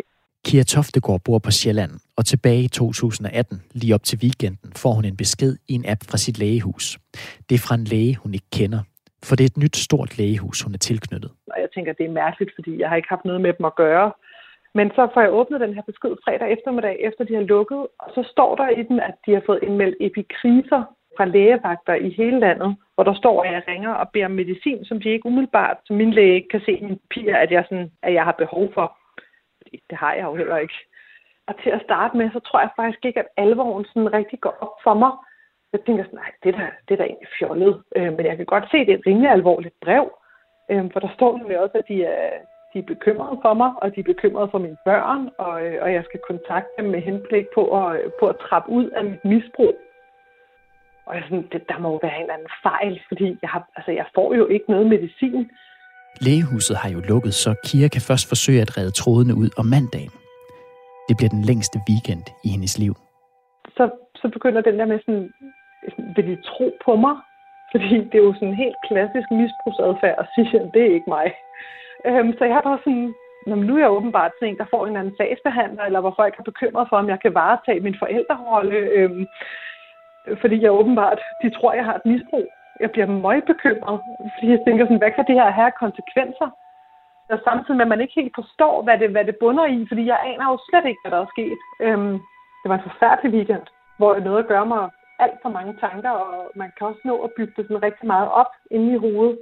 Kia 0.46 0.62
Toftegård 0.62 1.20
bor 1.24 1.38
på 1.38 1.50
Sjælland, 1.50 1.90
og 2.18 2.26
tilbage 2.26 2.62
i 2.62 2.68
2018, 2.68 3.62
lige 3.72 3.94
op 3.94 4.04
til 4.08 4.18
weekenden, 4.22 4.72
får 4.82 4.92
hun 4.92 5.04
en 5.04 5.16
besked 5.16 5.56
i 5.68 5.72
en 5.74 5.84
app 5.92 6.00
fra 6.10 6.18
sit 6.18 6.38
lægehus. 6.38 6.98
Det 7.48 7.54
er 7.54 7.64
fra 7.66 7.74
en 7.74 7.84
læge, 7.84 8.16
hun 8.22 8.34
ikke 8.34 8.50
kender, 8.58 8.80
for 9.26 9.36
det 9.36 9.44
er 9.44 9.50
et 9.54 9.62
nyt 9.64 9.76
stort 9.76 10.18
lægehus, 10.18 10.62
hun 10.62 10.74
er 10.74 10.78
tilknyttet. 10.78 11.30
Og 11.52 11.58
jeg 11.60 11.68
tænker, 11.74 11.92
det 11.92 12.06
er 12.06 12.20
mærkeligt, 12.24 12.52
fordi 12.54 12.80
jeg 12.80 12.88
har 12.88 12.96
ikke 12.96 13.08
haft 13.08 13.24
noget 13.24 13.40
med 13.40 13.52
dem 13.58 13.66
at 13.66 13.76
gøre. 13.76 14.12
Men 14.74 14.88
så 14.96 15.08
får 15.14 15.20
jeg 15.20 15.32
åbnet 15.32 15.60
den 15.60 15.74
her 15.74 15.82
besked 15.90 16.14
fredag 16.24 16.52
eftermiddag, 16.56 16.96
efter 17.08 17.24
de 17.24 17.34
har 17.34 17.46
lukket, 17.54 17.82
og 18.02 18.08
så 18.14 18.22
står 18.32 18.56
der 18.60 18.68
i 18.68 18.82
den, 18.82 19.00
at 19.00 19.14
de 19.26 19.32
har 19.34 19.42
fået 19.46 19.60
indmeldt 19.62 19.96
epikriser 20.00 20.82
fra 21.16 21.24
lægevagter 21.24 21.94
i 21.94 22.10
hele 22.20 22.38
landet, 22.40 22.76
hvor 22.94 23.04
der 23.04 23.14
står, 23.14 23.36
at 23.44 23.52
jeg 23.52 23.62
ringer 23.68 23.92
og 24.00 24.06
beder 24.12 24.24
om 24.26 24.30
medicin, 24.30 24.84
som 24.84 25.00
de 25.00 25.08
ikke 25.08 25.26
umiddelbart, 25.26 25.76
som 25.84 25.96
min 25.96 26.10
læge 26.10 26.34
ikke 26.34 26.48
kan 26.48 26.60
se 26.66 26.72
i 26.72 26.84
min 26.84 26.98
papir, 27.04 27.36
at 27.36 27.50
jeg, 27.50 27.64
sådan, 27.68 27.90
at 28.02 28.14
jeg 28.14 28.24
har 28.24 28.36
behov 28.42 28.64
for. 28.74 28.97
Det 29.90 29.98
har 29.98 30.12
jeg 30.14 30.24
jo 30.24 30.34
heller 30.34 30.56
ikke. 30.56 30.74
Og 31.48 31.54
til 31.62 31.70
at 31.70 31.82
starte 31.84 32.16
med, 32.16 32.30
så 32.30 32.40
tror 32.40 32.60
jeg 32.60 32.70
faktisk 32.76 33.04
ikke, 33.04 33.20
at 33.20 33.28
alvoren 33.36 33.84
sådan 33.84 34.12
rigtig 34.12 34.40
går 34.40 34.56
op 34.60 34.76
for 34.84 34.94
mig. 34.94 35.12
Jeg 35.72 35.80
tænker 35.80 36.04
sådan, 36.04 36.18
nej, 36.18 36.32
det 36.42 36.54
er 36.54 36.58
da, 36.58 36.66
det 36.88 36.92
er 36.94 36.98
da 36.98 37.04
egentlig 37.04 37.28
fjollet. 37.38 37.82
Øh, 37.96 38.12
men 38.16 38.26
jeg 38.26 38.36
kan 38.36 38.46
godt 38.46 38.70
se, 38.70 38.76
at 38.76 38.86
det 38.86 38.94
er 38.94 38.98
et 38.98 39.06
rimelig 39.06 39.30
alvorligt 39.30 39.80
brev. 39.80 40.04
Øh, 40.70 40.92
for 40.92 41.00
der 41.00 41.10
står 41.14 41.38
nemlig 41.38 41.58
også, 41.60 41.78
at 41.78 41.88
de 41.88 42.04
er, 42.04 42.30
de 42.72 42.78
er 42.78 42.82
bekymrede 42.82 43.38
for 43.42 43.54
mig, 43.54 43.70
og 43.82 43.94
de 43.94 44.00
er 44.00 44.12
bekymrede 44.12 44.48
for 44.50 44.58
mine 44.58 44.76
børn, 44.84 45.30
og, 45.38 45.66
øh, 45.66 45.82
og 45.82 45.92
jeg 45.92 46.04
skal 46.04 46.20
kontakte 46.30 46.72
dem 46.78 46.90
med 46.90 47.00
henblik 47.00 47.46
på 47.54 47.62
at, 47.80 48.00
øh, 48.00 48.10
på 48.20 48.26
at 48.26 48.36
trappe 48.38 48.70
ud 48.70 48.86
af 48.90 49.04
mit 49.04 49.24
misbrug. 49.24 49.74
Og 51.06 51.14
jeg 51.14 51.22
sådan, 51.24 51.48
det, 51.52 51.68
der 51.68 51.78
må 51.78 51.88
jo 51.90 51.98
være 52.02 52.16
en 52.16 52.22
eller 52.22 52.34
anden 52.34 52.54
fejl, 52.62 53.00
fordi 53.08 53.38
jeg, 53.42 53.50
har, 53.50 53.68
altså, 53.76 53.92
jeg 53.92 54.06
får 54.14 54.34
jo 54.34 54.46
ikke 54.46 54.70
noget 54.70 54.86
medicin. 54.86 55.50
Lægehuset 56.26 56.76
har 56.82 56.90
jo 56.94 57.00
lukket, 57.12 57.34
så 57.34 57.50
Kira 57.66 57.88
kan 57.88 58.02
først 58.10 58.26
forsøge 58.32 58.60
at 58.64 58.76
redde 58.76 58.98
trådene 59.00 59.34
ud 59.42 59.50
om 59.60 59.66
mandagen. 59.74 60.14
Det 61.08 61.14
bliver 61.16 61.32
den 61.36 61.44
længste 61.50 61.78
weekend 61.88 62.24
i 62.46 62.48
hendes 62.54 62.78
liv. 62.84 62.94
Så, 63.76 63.84
så 64.20 64.26
begynder 64.34 64.60
den 64.60 64.78
der 64.78 64.86
med 64.92 64.98
sådan, 65.06 65.26
vil 66.16 66.26
de 66.30 66.36
tro 66.50 66.66
på 66.84 66.92
mig? 67.04 67.16
Fordi 67.72 67.96
det 68.10 68.16
er 68.18 68.26
jo 68.28 68.34
sådan 68.34 68.48
en 68.48 68.62
helt 68.64 68.80
klassisk 68.88 69.28
misbrugsadfærd 69.40 70.18
at 70.22 70.26
sige, 70.34 70.60
at 70.60 70.70
det 70.74 70.82
er 70.82 70.94
ikke 70.96 71.14
mig. 71.16 71.28
Øhm, 72.06 72.32
så 72.38 72.42
jeg 72.44 72.54
har 72.54 72.66
bare 72.70 72.80
sådan, 72.84 73.14
når 73.46 73.56
nu 73.56 73.72
er 73.74 73.82
jeg 73.84 73.96
åbenbart 73.98 74.32
sådan 74.34 74.48
en, 74.48 74.60
der 74.62 74.72
får 74.74 74.86
en 74.86 74.96
anden 74.96 75.16
sagsbehandler, 75.16 75.84
eller 75.84 76.00
hvor 76.00 76.14
folk 76.20 76.34
er 76.38 76.50
bekymret 76.50 76.86
for, 76.88 76.96
om 76.96 77.08
jeg 77.08 77.20
kan 77.20 77.34
varetage 77.34 77.80
min 77.80 78.00
forældrerolle. 78.02 78.78
Øhm, 78.96 79.26
fordi 80.40 80.56
jeg 80.62 80.72
åbenbart, 80.80 81.20
de 81.42 81.50
tror, 81.50 81.72
jeg 81.72 81.84
har 81.84 81.94
et 81.96 82.06
misbrug. 82.12 82.48
Jeg 82.82 82.90
bliver 82.90 83.08
meget 83.26 83.44
bekymret, 83.52 83.96
fordi 84.34 84.46
jeg 84.54 84.62
tænker 84.66 84.84
sådan, 84.84 85.02
hvad 85.02 85.12
kan 85.14 85.26
det 85.28 85.40
her 85.40 85.50
have 85.60 85.72
konsekvenser? 85.84 86.48
Og 87.32 87.38
samtidig 87.48 87.76
med, 87.76 87.86
at 87.86 87.92
man 87.94 88.00
ikke 88.04 88.18
helt 88.20 88.34
forstår, 88.40 88.74
hvad 88.84 88.96
det, 88.98 89.10
hvad 89.14 89.24
det 89.24 89.36
bunder 89.42 89.66
i, 89.76 89.78
fordi 89.90 90.02
jeg 90.12 90.18
aner 90.30 90.46
jo 90.52 90.58
slet 90.68 90.86
ikke, 90.90 91.02
hvad 91.02 91.12
der 91.12 91.20
er 91.22 91.34
sket. 91.34 91.60
Øhm, 91.86 92.14
det 92.60 92.66
var 92.68 92.76
en 92.76 92.88
forfærdelig 92.90 93.30
weekend, 93.36 93.66
hvor 93.98 94.10
jeg 94.14 94.24
nåede 94.24 94.44
at 94.44 94.50
gøre 94.52 94.66
mig 94.72 94.82
alt 95.24 95.38
for 95.42 95.50
mange 95.58 95.74
tanker, 95.84 96.10
og 96.10 96.50
man 96.56 96.70
kan 96.76 96.86
også 96.86 97.02
nå 97.04 97.14
at 97.26 97.30
bygge 97.36 97.52
det 97.56 97.64
sådan 97.64 97.82
rigtig 97.82 98.06
meget 98.06 98.28
op 98.40 98.52
inde 98.70 98.88
i 98.94 99.02
hovedet. 99.04 99.38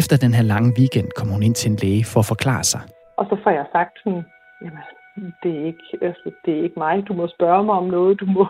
Efter 0.00 0.16
den 0.24 0.32
her 0.34 0.44
lange 0.52 0.70
weekend 0.78 1.08
kommer 1.16 1.34
hun 1.34 1.42
ind 1.42 1.54
til 1.54 1.70
en 1.70 1.78
læge 1.82 2.04
for 2.12 2.20
at 2.20 2.30
forklare 2.34 2.64
sig. 2.72 2.82
Og 3.18 3.24
så 3.30 3.36
får 3.42 3.50
jeg 3.50 3.66
sagt 3.72 3.94
sådan, 4.02 4.24
jamen, 4.62 4.82
det 5.42 5.50
er 5.60 5.64
ikke, 5.70 5.86
altså, 6.02 6.30
det 6.44 6.58
er 6.58 6.62
ikke 6.62 6.78
mig. 6.78 7.08
Du 7.08 7.12
må 7.14 7.24
spørge 7.36 7.64
mig 7.64 7.74
om 7.74 7.86
noget. 7.96 8.20
Du 8.20 8.26
må, 8.26 8.46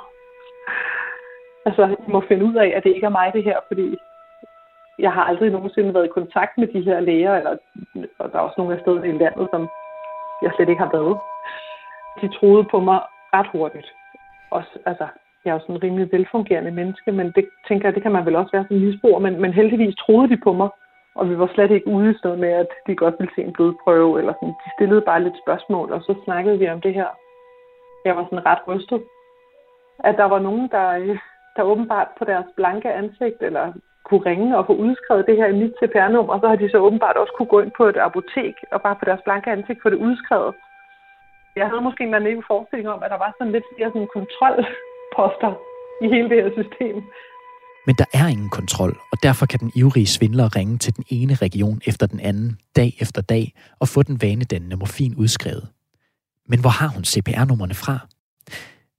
altså, 1.66 1.96
I 2.08 2.10
må 2.10 2.20
finde 2.28 2.44
ud 2.44 2.54
af, 2.54 2.72
at 2.76 2.84
det 2.84 2.94
ikke 2.94 3.06
er 3.06 3.18
mig 3.18 3.32
det 3.34 3.44
her, 3.44 3.58
fordi 3.68 3.96
jeg 4.98 5.12
har 5.12 5.24
aldrig 5.24 5.50
nogensinde 5.50 5.94
været 5.94 6.04
i 6.04 6.16
kontakt 6.18 6.58
med 6.58 6.66
de 6.66 6.80
her 6.80 7.00
læger, 7.00 7.34
eller 7.36 7.56
og 8.18 8.32
der 8.32 8.38
er 8.38 8.42
også 8.42 8.54
nogle 8.58 8.74
af 8.74 8.80
steder 8.80 9.02
i 9.02 9.12
landet, 9.12 9.48
som 9.50 9.68
jeg 10.42 10.50
slet 10.56 10.68
ikke 10.68 10.82
har 10.82 10.92
været. 10.98 11.16
De 12.20 12.28
troede 12.38 12.64
på 12.64 12.80
mig 12.80 13.00
ret 13.34 13.48
hurtigt. 13.52 13.88
Også, 14.50 14.78
altså, 14.86 15.06
jeg 15.44 15.50
er 15.50 15.54
jo 15.54 15.60
sådan 15.60 15.74
en 15.74 15.82
rimelig 15.82 16.12
velfungerende 16.12 16.70
menneske, 16.70 17.12
men 17.12 17.32
det 17.36 17.48
tænker 17.68 17.88
jeg, 17.88 17.94
det 17.94 18.02
kan 18.02 18.12
man 18.12 18.26
vel 18.26 18.36
også 18.36 18.52
være 18.52 18.64
som 18.68 18.76
misbruger, 18.76 19.18
men, 19.18 19.40
men 19.40 19.52
heldigvis 19.52 19.94
troede 19.96 20.28
de 20.28 20.36
på 20.44 20.52
mig, 20.52 20.68
og 21.14 21.30
vi 21.30 21.38
var 21.38 21.50
slet 21.54 21.70
ikke 21.70 21.86
ude 21.86 22.10
i 22.10 22.14
sådan 22.22 22.40
med, 22.40 22.48
at 22.48 22.68
de 22.86 22.96
godt 22.96 23.14
ville 23.18 23.34
se 23.34 23.42
en 23.42 23.52
blodprøve, 23.52 24.18
eller 24.18 24.32
sådan. 24.32 24.54
De 24.64 24.70
stillede 24.76 25.00
bare 25.00 25.22
lidt 25.22 25.42
spørgsmål, 25.44 25.92
og 25.92 26.02
så 26.02 26.14
snakkede 26.24 26.58
vi 26.58 26.68
om 26.68 26.80
det 26.80 26.94
her. 26.94 27.08
Jeg 28.04 28.16
var 28.16 28.24
sådan 28.24 28.46
ret 28.46 28.62
rystet, 28.68 29.02
at 30.04 30.14
der 30.16 30.24
var 30.24 30.38
nogen, 30.38 30.68
der, 30.68 30.88
øh, 30.88 31.18
der 31.56 31.62
åbenbart 31.62 32.10
på 32.18 32.24
deres 32.24 32.48
blanke 32.56 32.88
ansigt, 33.00 33.40
eller 33.48 33.66
kunne 34.08 34.26
ringe 34.30 34.58
og 34.58 34.66
få 34.66 34.74
udskrevet 34.86 35.28
det 35.28 35.36
her 35.40 35.48
i 35.50 35.60
mit 35.62 35.74
CPR-nummer, 35.80 36.32
og 36.34 36.40
så 36.40 36.46
har 36.48 36.56
de 36.56 36.70
så 36.70 36.78
åbenbart 36.86 37.16
også 37.16 37.34
kunne 37.36 37.52
gå 37.54 37.60
ind 37.60 37.72
på 37.76 37.84
et 37.92 37.98
apotek, 38.08 38.56
og 38.72 38.78
bare 38.86 38.96
på 39.00 39.04
deres 39.08 39.22
blanke 39.26 39.48
ansigt 39.56 39.82
få 39.82 39.88
det 39.90 40.04
udskrevet. 40.06 40.52
Jeg 41.60 41.66
havde 41.70 41.86
måske 41.86 42.02
en 42.04 42.14
eller 42.14 42.42
forestilling 42.50 42.88
om, 42.94 43.02
at 43.04 43.10
der 43.14 43.20
var 43.24 43.32
sådan 43.38 43.52
lidt 43.52 43.68
flere 43.74 43.90
sådan 43.94 44.12
kontrolposter 44.16 45.52
i 46.04 46.06
hele 46.14 46.28
det 46.30 46.38
her 46.42 46.50
system. 46.60 46.96
Men 47.86 47.94
der 48.00 48.08
er 48.20 48.26
ingen 48.34 48.50
kontrol, 48.50 48.94
og 49.12 49.18
derfor 49.22 49.46
kan 49.46 49.60
den 49.60 49.72
ivrige 49.76 50.06
svindler 50.06 50.56
ringe 50.56 50.78
til 50.78 50.96
den 50.96 51.04
ene 51.16 51.34
region 51.34 51.80
efter 51.86 52.06
den 52.06 52.20
anden, 52.20 52.58
dag 52.76 52.90
efter 53.00 53.22
dag, 53.22 53.44
og 53.80 53.88
få 53.88 54.02
den 54.02 54.16
vanedannende 54.22 54.76
morfin 54.76 55.14
udskrevet. 55.22 55.66
Men 56.50 56.60
hvor 56.60 56.74
har 56.80 56.88
hun 56.94 57.04
CPR-nummerne 57.04 57.74
fra? 57.74 57.96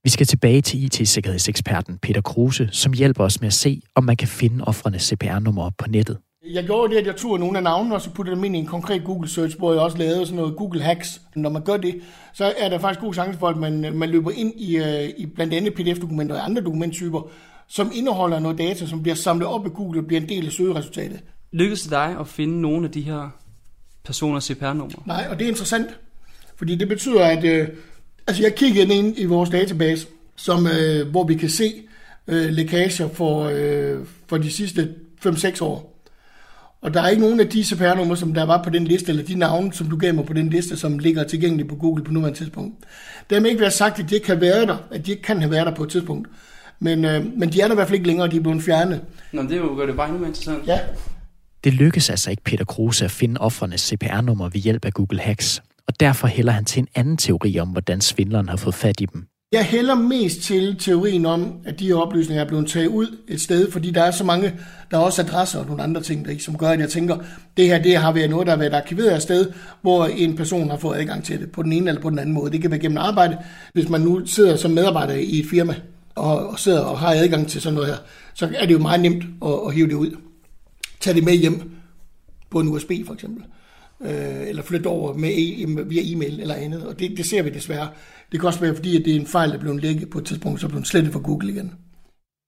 Vi 0.05 0.09
skal 0.09 0.25
tilbage 0.25 0.61
til 0.61 0.83
IT-sikkerhedseksperten 0.83 1.97
Peter 1.97 2.21
Kruse, 2.21 2.69
som 2.71 2.93
hjælper 2.93 3.23
os 3.23 3.41
med 3.41 3.47
at 3.47 3.53
se, 3.53 3.81
om 3.95 4.03
man 4.03 4.17
kan 4.17 4.27
finde 4.27 4.63
offrenes 4.63 5.03
CPR-numre 5.03 5.71
på 5.77 5.87
nettet. 5.89 6.17
Jeg 6.51 6.63
gjorde 6.65 6.93
det, 6.93 6.99
at 6.99 7.07
jeg 7.07 7.15
tog 7.15 7.39
nogle 7.39 7.57
af 7.57 7.63
navnene, 7.63 7.95
og 7.95 8.01
så 8.01 8.09
puttede 8.09 8.35
dem 8.35 8.43
ind 8.43 8.55
i 8.55 8.59
en 8.59 8.65
konkret 8.65 9.03
Google-search, 9.03 9.57
hvor 9.57 9.73
jeg 9.73 9.81
også 9.81 9.97
lavede 9.97 10.25
sådan 10.25 10.35
noget 10.35 10.55
Google 10.55 10.81
Hacks. 10.81 11.21
Når 11.35 11.49
man 11.49 11.63
gør 11.63 11.77
det, 11.77 12.01
så 12.33 12.53
er 12.57 12.69
der 12.69 12.79
faktisk 12.79 12.99
god 12.99 13.13
chance 13.13 13.39
for, 13.39 13.47
at 13.47 13.57
man, 13.57 13.97
man 13.97 14.09
løber 14.09 14.31
ind 14.31 14.53
i, 14.57 14.79
uh, 14.79 15.09
i 15.17 15.25
blandt 15.25 15.53
andet 15.53 15.73
PDF-dokumenter 15.73 16.35
og 16.35 16.45
andre 16.45 16.61
dokumenttyper, 16.61 17.29
som 17.67 17.91
indeholder 17.95 18.39
noget 18.39 18.57
data, 18.57 18.85
som 18.85 19.01
bliver 19.01 19.15
samlet 19.15 19.47
op 19.47 19.65
i 19.65 19.69
Google 19.69 20.01
og 20.01 20.05
bliver 20.05 20.21
en 20.21 20.29
del 20.29 20.45
af 20.45 20.51
søgeresultatet. 20.51 21.19
Lykkedes 21.51 21.81
det 21.81 21.91
dig 21.91 22.15
at 22.19 22.27
finde 22.27 22.61
nogle 22.61 22.85
af 22.85 22.91
de 22.91 23.01
her 23.01 23.29
personers 24.05 24.43
CPR-numre? 24.43 25.03
Nej, 25.05 25.27
og 25.29 25.39
det 25.39 25.45
er 25.45 25.49
interessant, 25.49 25.87
fordi 26.55 26.75
det 26.75 26.87
betyder, 26.87 27.25
at 27.25 27.43
øh, 27.43 27.67
altså 28.27 28.43
jeg 28.43 28.55
kiggede 28.55 28.95
ind 28.95 29.13
i 29.17 29.25
vores 29.25 29.49
database, 29.49 30.07
som, 30.35 30.67
øh, 30.67 31.07
hvor 31.07 31.23
vi 31.23 31.35
kan 31.35 31.49
se 31.49 31.73
øh, 32.27 32.49
lækager 32.49 33.09
for, 33.13 33.51
øh, 33.53 33.99
for 34.27 34.37
de 34.37 34.51
sidste 34.51 34.93
5-6 35.25 35.61
år. 35.61 35.93
Og 36.81 36.93
der 36.93 37.01
er 37.01 37.09
ikke 37.09 37.21
nogen 37.21 37.39
af 37.39 37.49
de 37.49 37.63
CPR-numre, 37.63 38.17
som 38.17 38.33
der 38.33 38.43
var 38.43 38.63
på 38.63 38.69
den 38.69 38.85
liste, 38.85 39.09
eller 39.09 39.23
de 39.23 39.35
navne, 39.35 39.73
som 39.73 39.89
du 39.89 39.97
gav 39.97 40.13
mig 40.13 40.25
på 40.25 40.33
den 40.33 40.49
liste, 40.49 40.77
som 40.77 40.99
ligger 40.99 41.23
tilgængelige 41.23 41.67
på 41.67 41.75
Google 41.75 42.03
på 42.03 42.11
nuværende 42.11 42.39
tidspunkt. 42.39 42.75
Det 43.29 43.41
har 43.41 43.47
ikke 43.47 43.61
været 43.61 43.73
sagt, 43.73 43.99
at 43.99 44.09
de 44.09 44.15
ikke 44.15 44.25
kan 44.25 44.41
være 44.41 44.65
der, 44.65 44.77
at 44.91 45.05
de 45.05 45.11
ikke 45.11 45.23
kan 45.23 45.41
have 45.41 45.51
været 45.51 45.65
der 45.65 45.75
på 45.75 45.83
et 45.83 45.89
tidspunkt. 45.89 46.29
Men, 46.79 47.05
øh, 47.05 47.25
men 47.37 47.51
de 47.51 47.61
er 47.61 47.65
der 47.67 47.73
i 47.73 47.75
hvert 47.75 47.87
fald 47.87 47.95
ikke 47.95 48.07
længere, 48.07 48.27
de 48.27 48.37
er 48.37 48.41
blevet 48.41 48.63
fjernet. 48.63 49.01
Nå, 49.31 49.41
det 49.41 49.51
er 49.51 49.57
jo 49.57 49.75
gør 49.75 49.85
det 49.85 49.95
bare 49.95 50.07
endnu 50.07 50.19
mere 50.19 50.29
interessant. 50.29 50.67
Ja. 50.67 50.79
Det 51.63 51.73
lykkes 51.73 52.09
altså 52.09 52.31
ikke 52.31 52.43
Peter 52.43 52.65
Kruse 52.65 53.05
at 53.05 53.11
finde 53.11 53.41
offrenes 53.41 53.81
CPR-nummer 53.81 54.49
ved 54.49 54.61
hjælp 54.61 54.85
af 54.85 54.93
Google 54.93 55.19
Hacks, 55.19 55.61
og 55.87 55.99
derfor 55.99 56.27
hælder 56.27 56.51
han 56.51 56.65
til 56.65 56.79
en 56.79 56.87
anden 56.95 57.17
teori 57.17 57.59
om, 57.59 57.67
hvordan 57.67 58.01
svindleren 58.01 58.49
har 58.49 58.57
fået 58.57 58.75
fat 58.75 59.01
i 59.01 59.05
dem. 59.05 59.27
Jeg 59.51 59.65
hælder 59.65 59.95
mest 59.95 60.41
til 60.41 60.75
teorien 60.79 61.25
om, 61.25 61.53
at 61.65 61.79
de 61.79 61.93
oplysninger 61.93 62.43
er 62.43 62.47
blevet 62.47 62.67
taget 62.67 62.87
ud 62.87 63.17
et 63.27 63.41
sted, 63.41 63.71
fordi 63.71 63.91
der 63.91 64.03
er 64.03 64.11
så 64.11 64.23
mange, 64.23 64.53
der 64.91 64.97
er 64.97 65.01
også 65.01 65.21
adresser 65.21 65.59
og 65.59 65.65
nogle 65.65 65.83
andre 65.83 66.01
ting, 66.01 66.25
der, 66.25 66.31
ikke, 66.31 66.43
som 66.43 66.57
gør, 66.57 66.69
at 66.69 66.79
jeg 66.79 66.89
tænker, 66.89 67.17
det 67.57 67.67
her 67.67 67.81
det 67.81 67.97
har 67.97 68.11
været 68.11 68.29
noget, 68.29 68.47
der 68.47 68.53
har 68.53 68.59
været 68.59 68.73
arkiveret 68.73 69.15
et 69.15 69.21
sted, 69.21 69.51
hvor 69.81 70.05
en 70.05 70.35
person 70.35 70.69
har 70.69 70.77
fået 70.77 70.97
adgang 70.97 71.23
til 71.23 71.39
det 71.39 71.51
på 71.51 71.63
den 71.63 71.73
ene 71.73 71.89
eller 71.89 72.01
på 72.01 72.09
den 72.09 72.19
anden 72.19 72.35
måde. 72.35 72.51
Det 72.51 72.61
kan 72.61 72.71
være 72.71 72.79
gennem 72.79 72.97
arbejde, 72.97 73.37
hvis 73.73 73.89
man 73.89 74.01
nu 74.01 74.25
sidder 74.25 74.55
som 74.55 74.71
medarbejder 74.71 75.13
i 75.13 75.39
et 75.39 75.45
firma, 75.49 75.75
og, 76.15 76.47
og 76.47 76.59
sidder 76.59 76.81
og 76.81 76.99
har 76.99 77.13
adgang 77.13 77.47
til 77.47 77.61
sådan 77.61 77.73
noget 77.73 77.89
her, 77.89 77.97
så 78.33 78.49
er 78.55 78.65
det 78.65 78.73
jo 78.73 78.79
meget 78.79 79.01
nemt 79.01 79.23
at, 79.45 79.53
at 79.67 79.73
hive 79.73 79.87
det 79.87 79.93
ud. 79.93 80.17
Tag 80.99 81.15
det 81.15 81.23
med 81.23 81.33
hjem 81.33 81.71
på 82.51 82.59
en 82.59 82.67
USB 82.67 82.91
for 83.05 83.13
eksempel, 83.13 83.43
øh, 84.05 84.47
eller 84.49 84.63
flytte 84.63 84.87
over 84.87 85.13
med 85.13 85.29
e- 85.29 85.81
via 85.81 86.01
e-mail 86.05 86.39
eller 86.39 86.55
andet, 86.55 86.85
og 86.87 86.99
det, 86.99 87.17
det 87.17 87.25
ser 87.25 87.41
vi 87.41 87.49
desværre. 87.49 87.89
Det 88.31 88.39
kan 88.39 88.47
også 88.47 88.59
være, 88.59 88.75
fordi 88.75 88.99
at 88.99 89.05
det 89.05 89.15
er 89.15 89.19
en 89.19 89.27
fejl, 89.27 89.51
der 89.51 89.59
blev 89.59 89.77
lægget 89.77 90.09
på 90.09 90.17
et 90.17 90.25
tidspunkt, 90.25 90.61
så 90.61 90.67
blev 90.67 90.77
den 90.77 90.85
slettet 90.85 91.13
fra 91.13 91.19
Google 91.19 91.51
igen. 91.51 91.71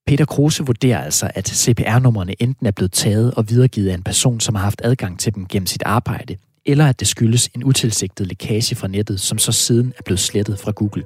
Peter 0.08 0.26
Kruse 0.26 0.66
vurderer 0.66 1.02
altså, 1.02 1.32
at 1.36 1.48
CPR-numrene 1.48 2.42
enten 2.42 2.66
er 2.66 2.72
blevet 2.72 2.92
taget 2.92 3.34
og 3.34 3.50
videregivet 3.50 3.90
af 3.90 3.94
en 3.94 4.04
person, 4.04 4.40
som 4.40 4.56
har 4.56 4.64
haft 4.64 4.82
adgang 4.84 5.20
til 5.20 5.36
dem 5.36 5.46
gennem 5.48 5.68
sit 5.68 5.84
arbejde, 5.86 6.36
eller 6.66 6.86
at 6.86 7.00
det 7.00 7.08
skyldes 7.08 7.50
en 7.56 7.64
utilsigtet 7.64 8.28
lækage 8.28 8.76
fra 8.76 8.88
nettet, 8.88 9.20
som 9.22 9.38
så 9.38 9.52
siden 9.52 9.94
er 9.98 10.02
blevet 10.06 10.20
slettet 10.20 10.60
fra 10.60 10.72
Google. 10.72 11.04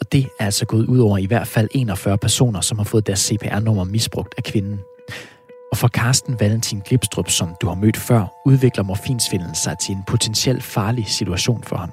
Og 0.00 0.12
det 0.12 0.20
er 0.40 0.44
altså 0.44 0.66
gået 0.66 0.86
ud 0.86 0.98
over 0.98 1.18
i 1.18 1.26
hvert 1.26 1.48
fald 1.48 1.68
41 1.74 2.18
personer, 2.18 2.60
som 2.60 2.78
har 2.78 2.84
fået 2.84 3.06
deres 3.06 3.18
CPR-nummer 3.20 3.84
misbrugt 3.84 4.34
af 4.38 4.44
kvinden. 4.44 4.78
Og 5.76 5.80
for 5.80 5.88
Carsten 5.88 6.40
Valentin 6.40 6.80
Glipstrup, 6.80 7.28
som 7.28 7.56
du 7.60 7.66
har 7.66 7.74
mødt 7.74 7.96
før, 7.96 8.24
udvikler 8.46 8.84
morfinsvindelen 8.84 9.54
sig 9.54 9.78
til 9.78 9.94
en 9.94 10.04
potentielt 10.06 10.62
farlig 10.62 11.06
situation 11.06 11.62
for 11.62 11.76
ham. 11.76 11.92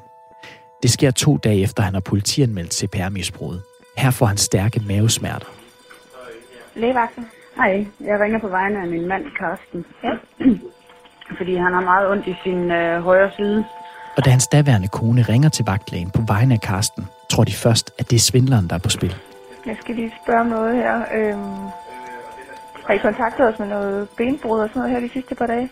Det 0.84 0.92
sker 0.92 1.12
to 1.12 1.38
dage 1.38 1.62
efter, 1.62 1.84
han 1.84 1.94
har 1.94 2.02
politianmeldt 2.02 2.74
CPR-misbruget. 2.74 3.62
Her 3.98 4.12
får 4.12 4.26
han 4.26 4.38
stærke 4.38 4.82
mavesmerter. 4.88 5.46
Lægevagten. 6.76 7.26
Hej, 7.56 7.86
jeg 8.00 8.20
ringer 8.20 8.40
på 8.40 8.48
vegne 8.48 8.82
af 8.82 8.88
min 8.88 9.08
mand, 9.08 9.26
Karsten. 9.40 9.86
Ja. 10.04 10.14
Fordi 11.38 11.56
han 11.56 11.74
har 11.74 11.82
meget 11.82 12.12
ondt 12.12 12.28
i 12.28 12.36
sin 12.44 12.72
øh, 12.72 13.02
højre 13.02 13.32
side. 13.38 13.66
Og 14.18 14.26
da 14.26 14.30
hans 14.30 14.48
daværende 14.48 14.88
kone 14.88 15.22
ringer 15.22 15.50
til 15.50 15.66
vagtlægen 15.66 16.12
på 16.12 16.22
vegne 16.28 16.54
af 16.54 16.62
Karsten, 16.62 17.08
tror 17.30 17.44
de 17.44 17.54
først, 17.54 17.92
at 18.00 18.10
det 18.10 18.16
er 18.16 18.20
svindleren, 18.20 18.68
der 18.70 18.76
er 18.76 18.80
på 18.80 18.90
spil. 18.90 19.16
Jeg 19.66 19.78
skal 19.82 19.96
lige 19.96 20.14
spørge 20.24 20.50
noget 20.50 20.76
her. 20.76 21.06
Øhm, 21.14 21.70
har 22.86 22.94
I 22.94 22.98
kontaktet 22.98 23.48
os 23.48 23.60
med 23.60 23.68
noget 23.68 24.10
benbrud 24.18 24.60
og 24.60 24.70
sådan 24.70 24.80
noget 24.80 24.94
her 24.94 25.08
de 25.08 25.14
sidste 25.14 25.36
par 25.36 25.46
dage? 25.46 25.70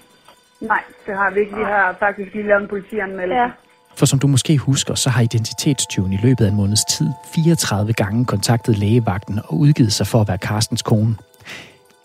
Nej, 0.61 0.83
det 1.07 1.15
har 1.15 1.31
vi 1.31 1.39
ikke. 1.39 1.55
Vi 1.55 1.63
har 1.63 1.95
faktisk 1.99 2.33
lige 2.33 2.47
lavet 2.47 2.61
en 2.61 2.67
politianmeldelse. 2.67 3.41
Ja. 3.41 3.49
For 3.95 4.05
som 4.05 4.19
du 4.19 4.27
måske 4.27 4.57
husker, 4.57 4.95
så 4.95 5.09
har 5.09 5.21
identitetstyven 5.21 6.13
i 6.13 6.19
løbet 6.23 6.45
af 6.45 6.49
en 6.49 6.55
måneds 6.55 6.85
tid 6.85 7.09
34 7.33 7.93
gange 7.93 8.25
kontaktet 8.25 8.77
lægevagten 8.77 9.39
og 9.47 9.57
udgivet 9.57 9.93
sig 9.93 10.07
for 10.07 10.21
at 10.21 10.27
være 10.27 10.37
Carstens 10.37 10.81
kone. 10.81 11.15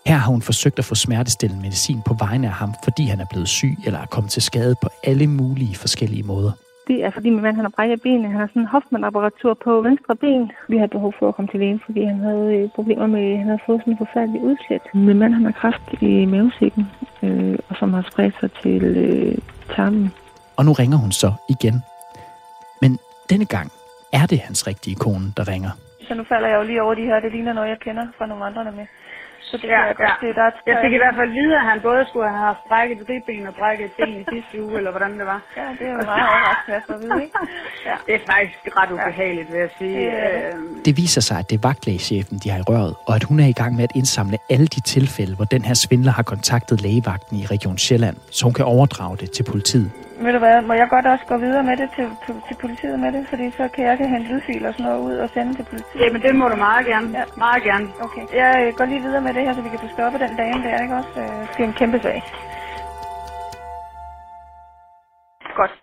Her 0.05 0.15
har 0.15 0.31
hun 0.31 0.41
forsøgt 0.41 0.79
at 0.79 0.85
få 0.85 0.95
smertestillende 0.95 1.61
medicin 1.61 2.01
på 2.05 2.13
vegne 2.19 2.47
af 2.47 2.53
ham, 2.53 2.73
fordi 2.83 3.05
han 3.07 3.19
er 3.19 3.25
blevet 3.29 3.47
syg 3.47 3.75
eller 3.85 3.99
er 3.99 4.05
kommet 4.05 4.31
til 4.31 4.41
skade 4.41 4.75
på 4.81 4.89
alle 5.03 5.27
mulige 5.27 5.75
forskellige 5.75 6.23
måder. 6.23 6.51
Det 6.87 7.03
er 7.05 7.09
fordi 7.09 7.29
min 7.29 7.41
mand 7.41 7.55
han 7.55 7.65
har 7.65 7.75
brækket 7.75 8.01
benet. 8.01 8.31
Han 8.31 8.39
har 8.39 8.47
sådan 8.47 8.61
en 8.61 8.67
Hoffmann-apparatur 8.67 9.53
på 9.53 9.81
venstre 9.81 10.15
ben. 10.15 10.51
Vi 10.67 10.77
har 10.77 10.87
behov 10.87 11.13
for 11.19 11.27
at 11.27 11.35
komme 11.35 11.49
til 11.51 11.59
lægen, 11.59 11.81
fordi 11.85 12.03
han 12.03 12.19
havde 12.19 12.55
øh, 12.55 12.69
problemer 12.75 13.07
med, 13.07 13.37
han 13.37 13.45
havde 13.45 13.59
fået 13.65 13.81
sådan 13.81 13.93
en 13.93 13.97
forfærdelig 13.97 14.41
udslæt. 14.41 14.81
Min 14.93 15.19
mand 15.19 15.33
han 15.33 15.45
har 15.45 15.51
kræft 15.51 16.01
i 16.01 16.25
mavesækken, 16.25 16.85
øh, 17.23 17.57
og 17.69 17.75
som 17.75 17.93
har 17.93 18.05
spredt 18.11 18.35
sig 18.39 18.51
til 18.61 18.83
øh, 18.83 19.37
tarmen. 19.75 20.13
Og 20.57 20.65
nu 20.65 20.71
ringer 20.71 20.97
hun 20.97 21.11
så 21.11 21.33
igen. 21.49 21.75
Men 22.81 22.99
denne 23.29 23.45
gang 23.45 23.71
er 24.13 24.25
det 24.25 24.39
hans 24.39 24.67
rigtige 24.67 24.95
kone, 24.95 25.25
der 25.37 25.47
ringer. 25.47 25.71
Så 26.07 26.13
nu 26.13 26.23
falder 26.23 26.47
jeg 26.47 26.57
jo 26.57 26.63
lige 26.63 26.83
over 26.83 26.93
de 26.93 27.01
her. 27.01 27.19
Det 27.19 27.31
ligner 27.31 27.53
noget, 27.53 27.69
jeg 27.69 27.79
kender 27.79 28.05
fra 28.17 28.25
nogle 28.25 28.45
andre 28.45 28.71
med. 28.71 28.85
Så 29.41 29.57
det 29.57 29.63
Ja, 29.63 29.67
kan 29.67 29.87
jeg 29.87 29.95
godt 29.95 30.09
ja. 30.09 30.15
se. 30.23 30.27
Der 30.39 30.43
er 30.49 30.51
Jeg 30.71 30.77
fik 30.85 30.93
i 30.97 31.01
hvert 31.03 31.15
fald 31.19 31.29
vide, 31.39 31.53
at 31.61 31.65
han 31.71 31.77
både 31.89 32.01
skulle 32.09 32.27
have 32.33 32.43
haft 32.49 32.61
brækket 32.69 32.99
ribben 33.09 33.47
og 33.47 33.53
brækket 33.61 33.85
et 33.85 33.91
ben 33.99 34.15
i 34.21 34.25
sidste 34.33 34.53
uge, 34.63 34.77
eller 34.79 34.91
hvordan 34.95 35.11
det 35.19 35.25
var. 35.33 35.39
Ja, 35.59 35.65
det 35.79 35.85
er 35.89 35.93
jo 35.97 36.01
meget 36.13 36.27
overraskende 36.33 36.95
at 36.95 37.01
vide, 37.03 37.17
ikke? 37.25 37.37
Ja. 37.89 37.95
Det 38.07 38.13
er 38.19 38.23
faktisk 38.33 38.59
ret 38.79 38.91
ubehageligt, 38.95 39.47
vil 39.53 39.59
jeg 39.65 39.69
sige. 39.79 39.99
Det 40.05 40.11
det. 40.11 40.53
Øhm, 40.53 40.83
Det 40.85 40.97
viser 40.97 41.21
sig, 41.21 41.37
at 41.41 41.49
det 41.49 41.55
er 41.61 41.63
vagtlægechefen, 41.69 42.35
de 42.43 42.49
har 42.49 42.59
i 42.59 42.65
røret, 42.71 42.93
og 43.07 43.15
at 43.15 43.23
hun 43.23 43.39
er 43.39 43.47
i 43.47 43.57
gang 43.61 43.75
med 43.75 43.83
at 43.83 43.91
indsamle 43.95 44.37
alle 44.49 44.67
de 44.67 44.79
tilfælde, 44.81 45.35
hvor 45.35 45.45
den 45.45 45.65
her 45.65 45.73
svindler 45.73 46.11
har 46.11 46.23
kontaktet 46.23 46.81
lægevagten 46.81 47.37
i 47.41 47.45
Region 47.45 47.77
Sjælland, 47.77 48.15
så 48.31 48.43
hun 48.45 48.53
kan 48.53 48.65
overdrage 48.65 49.17
det 49.17 49.31
til 49.31 49.43
politiet. 49.43 49.91
Ved 50.23 50.33
du 50.33 50.39
hvad, 50.39 50.61
må 50.61 50.73
jeg 50.73 50.87
godt 50.89 51.05
også 51.13 51.25
gå 51.25 51.37
videre 51.37 51.63
med 51.63 51.77
det 51.77 51.89
til, 51.95 52.07
til, 52.25 52.35
til 52.47 52.55
politiet 52.61 52.99
med 52.99 53.11
det? 53.11 53.27
Fordi 53.29 53.51
så 53.51 53.67
kan 53.73 53.83
jeg 53.85 53.97
kan 53.97 54.09
hente 54.09 54.27
lydfiler 54.33 54.67
og 54.67 54.73
sådan 54.73 54.85
noget 54.91 55.01
ud 55.09 55.17
og 55.17 55.29
sende 55.29 55.53
til 55.55 55.65
politiet. 55.69 56.01
Jamen, 56.03 56.21
det 56.21 56.35
må 56.35 56.45
du 56.49 56.55
meget 56.55 56.85
gerne. 56.85 57.07
Ja. 57.19 57.23
Meget 57.37 57.63
gerne. 57.63 57.87
Okay, 58.05 58.25
jeg 58.41 58.51
øh, 58.67 58.73
går 58.77 58.85
lige 58.85 59.01
videre 59.01 59.21
med 59.21 59.33
det 59.33 59.43
her, 59.45 59.53
så 59.53 59.61
vi 59.61 59.69
kan 59.69 59.79
få 59.79 59.87
stoppet 59.87 60.19
den 60.21 60.37
dame 60.37 60.59
der, 60.67 60.81
ikke 60.83 60.95
også? 60.95 61.13
Øh, 61.23 61.41
Det 61.53 61.59
er 61.63 61.67
en 61.73 61.73
kæmpe 61.81 61.99
sag. 61.99 62.17
Godt. 65.55 65.73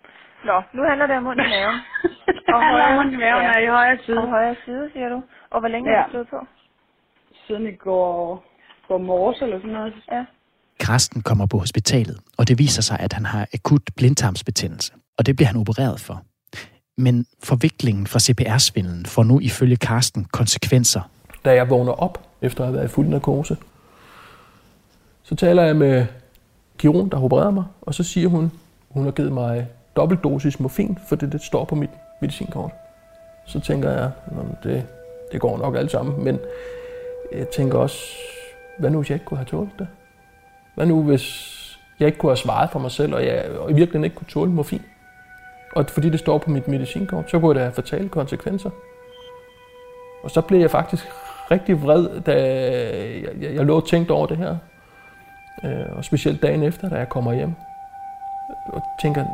Nå, 0.43 0.61
nu 0.73 0.83
handler 0.89 1.07
det 1.07 1.17
om 1.17 1.27
ondt 1.27 1.41
i 1.41 1.49
maven. 1.55 1.77
Handler 2.65 2.85
om 2.91 2.97
ondt 2.97 3.13
i 3.13 3.17
maven 3.17 3.45
og 3.55 3.61
i 3.63 3.67
højre 3.67 3.97
side. 4.05 4.17
Og 4.17 4.29
højre 4.29 4.55
side, 4.65 4.89
siger 4.93 5.09
du. 5.09 5.23
Og 5.49 5.59
hvor 5.59 5.69
længe 5.69 5.91
Ja. 5.91 5.95
har 5.97 6.03
det 6.03 6.11
stået 6.11 6.27
på? 6.29 6.39
Siden 7.47 7.67
i 7.67 7.75
går, 7.75 8.43
går 8.87 8.97
morges 8.97 9.41
eller 9.41 9.57
sådan 9.57 9.71
noget. 9.71 9.93
Ja. 10.11 10.25
Karsten 10.79 11.21
kommer 11.21 11.45
på 11.45 11.59
hospitalet, 11.59 12.19
og 12.37 12.47
det 12.47 12.59
viser 12.59 12.81
sig, 12.81 12.99
at 12.99 13.13
han 13.13 13.25
har 13.25 13.47
akut 13.53 13.81
blindtarmsbetændelse, 13.95 14.93
og 15.17 15.25
det 15.25 15.35
bliver 15.35 15.47
han 15.47 15.57
opereret 15.57 15.99
for. 15.99 16.23
Men 16.97 17.25
forviklingen 17.43 18.07
fra 18.07 18.19
CPR-svindelen 18.19 19.05
får 19.05 19.23
nu 19.23 19.39
ifølge 19.39 19.75
Karsten 19.77 20.25
konsekvenser. 20.25 21.01
Da 21.45 21.53
jeg 21.53 21.69
vågner 21.69 21.91
op, 21.91 22.19
efter 22.41 22.61
at 22.63 22.67
have 22.67 22.75
været 22.75 22.85
i 22.85 22.93
fuld 22.93 23.07
narkose, 23.07 23.57
så 25.23 25.35
taler 25.35 25.63
jeg 25.63 25.75
med 25.75 26.05
kirurgen, 26.77 27.11
der 27.11 27.23
opererede 27.23 27.51
mig, 27.51 27.63
og 27.81 27.93
så 27.93 28.03
siger 28.03 28.27
hun, 28.27 28.51
hun 28.89 29.03
har 29.03 29.11
givet 29.11 29.31
mig 29.31 29.67
dobbeltdosis 29.95 30.59
morfin, 30.59 30.97
for 31.07 31.15
det, 31.15 31.31
det 31.31 31.41
står 31.41 31.65
på 31.65 31.75
mit 31.75 31.89
medicinkort. 32.21 32.71
Så 33.47 33.59
tænker 33.59 33.91
jeg, 33.91 34.11
det, 34.63 34.87
det 35.31 35.41
går 35.41 35.57
nok 35.57 35.75
alt 35.75 35.91
sammen, 35.91 36.23
men 36.23 36.39
jeg 37.31 37.47
tænker 37.55 37.77
også, 37.77 37.97
hvad 38.79 38.89
nu 38.89 38.97
hvis 38.97 39.09
jeg 39.09 39.15
ikke 39.15 39.25
kunne 39.25 39.37
have 39.37 39.45
tålt 39.45 39.69
det? 39.79 39.87
Hvad 40.75 40.85
nu 40.85 41.03
hvis 41.03 41.55
jeg 41.99 42.05
ikke 42.05 42.17
kunne 42.17 42.29
have 42.29 42.37
svaret 42.37 42.69
for 42.69 42.79
mig 42.79 42.91
selv, 42.91 43.13
og 43.15 43.25
jeg 43.25 43.45
og 43.59 43.71
i 43.71 43.73
virkeligheden 43.73 44.03
ikke 44.03 44.15
kunne 44.15 44.27
tåle 44.27 44.51
morfin? 44.51 44.81
Og 45.75 45.85
fordi 45.89 46.09
det 46.09 46.19
står 46.19 46.37
på 46.37 46.49
mit 46.49 46.67
medicinkort, 46.67 47.31
så 47.31 47.39
kunne 47.39 47.53
det 47.53 47.61
have 47.61 47.73
fatale 47.73 48.09
konsekvenser. 48.09 48.69
Og 50.23 50.31
så 50.31 50.41
blev 50.41 50.59
jeg 50.59 50.71
faktisk 50.71 51.05
rigtig 51.51 51.81
vred, 51.81 52.21
da 52.21 52.33
jeg, 52.33 53.41
jeg, 53.41 53.55
jeg 53.55 53.65
lå 53.65 53.75
og 53.75 53.87
tænkte 53.87 54.11
over 54.11 54.27
det 54.27 54.37
her. 54.37 54.57
Øh, 55.65 55.97
og 55.97 56.05
specielt 56.05 56.41
dagen 56.41 56.63
efter, 56.63 56.89
da 56.89 56.95
jeg 56.95 57.09
kommer 57.09 57.33
hjem. 57.33 57.53
Og 58.73 58.81
tænker, 59.01 59.25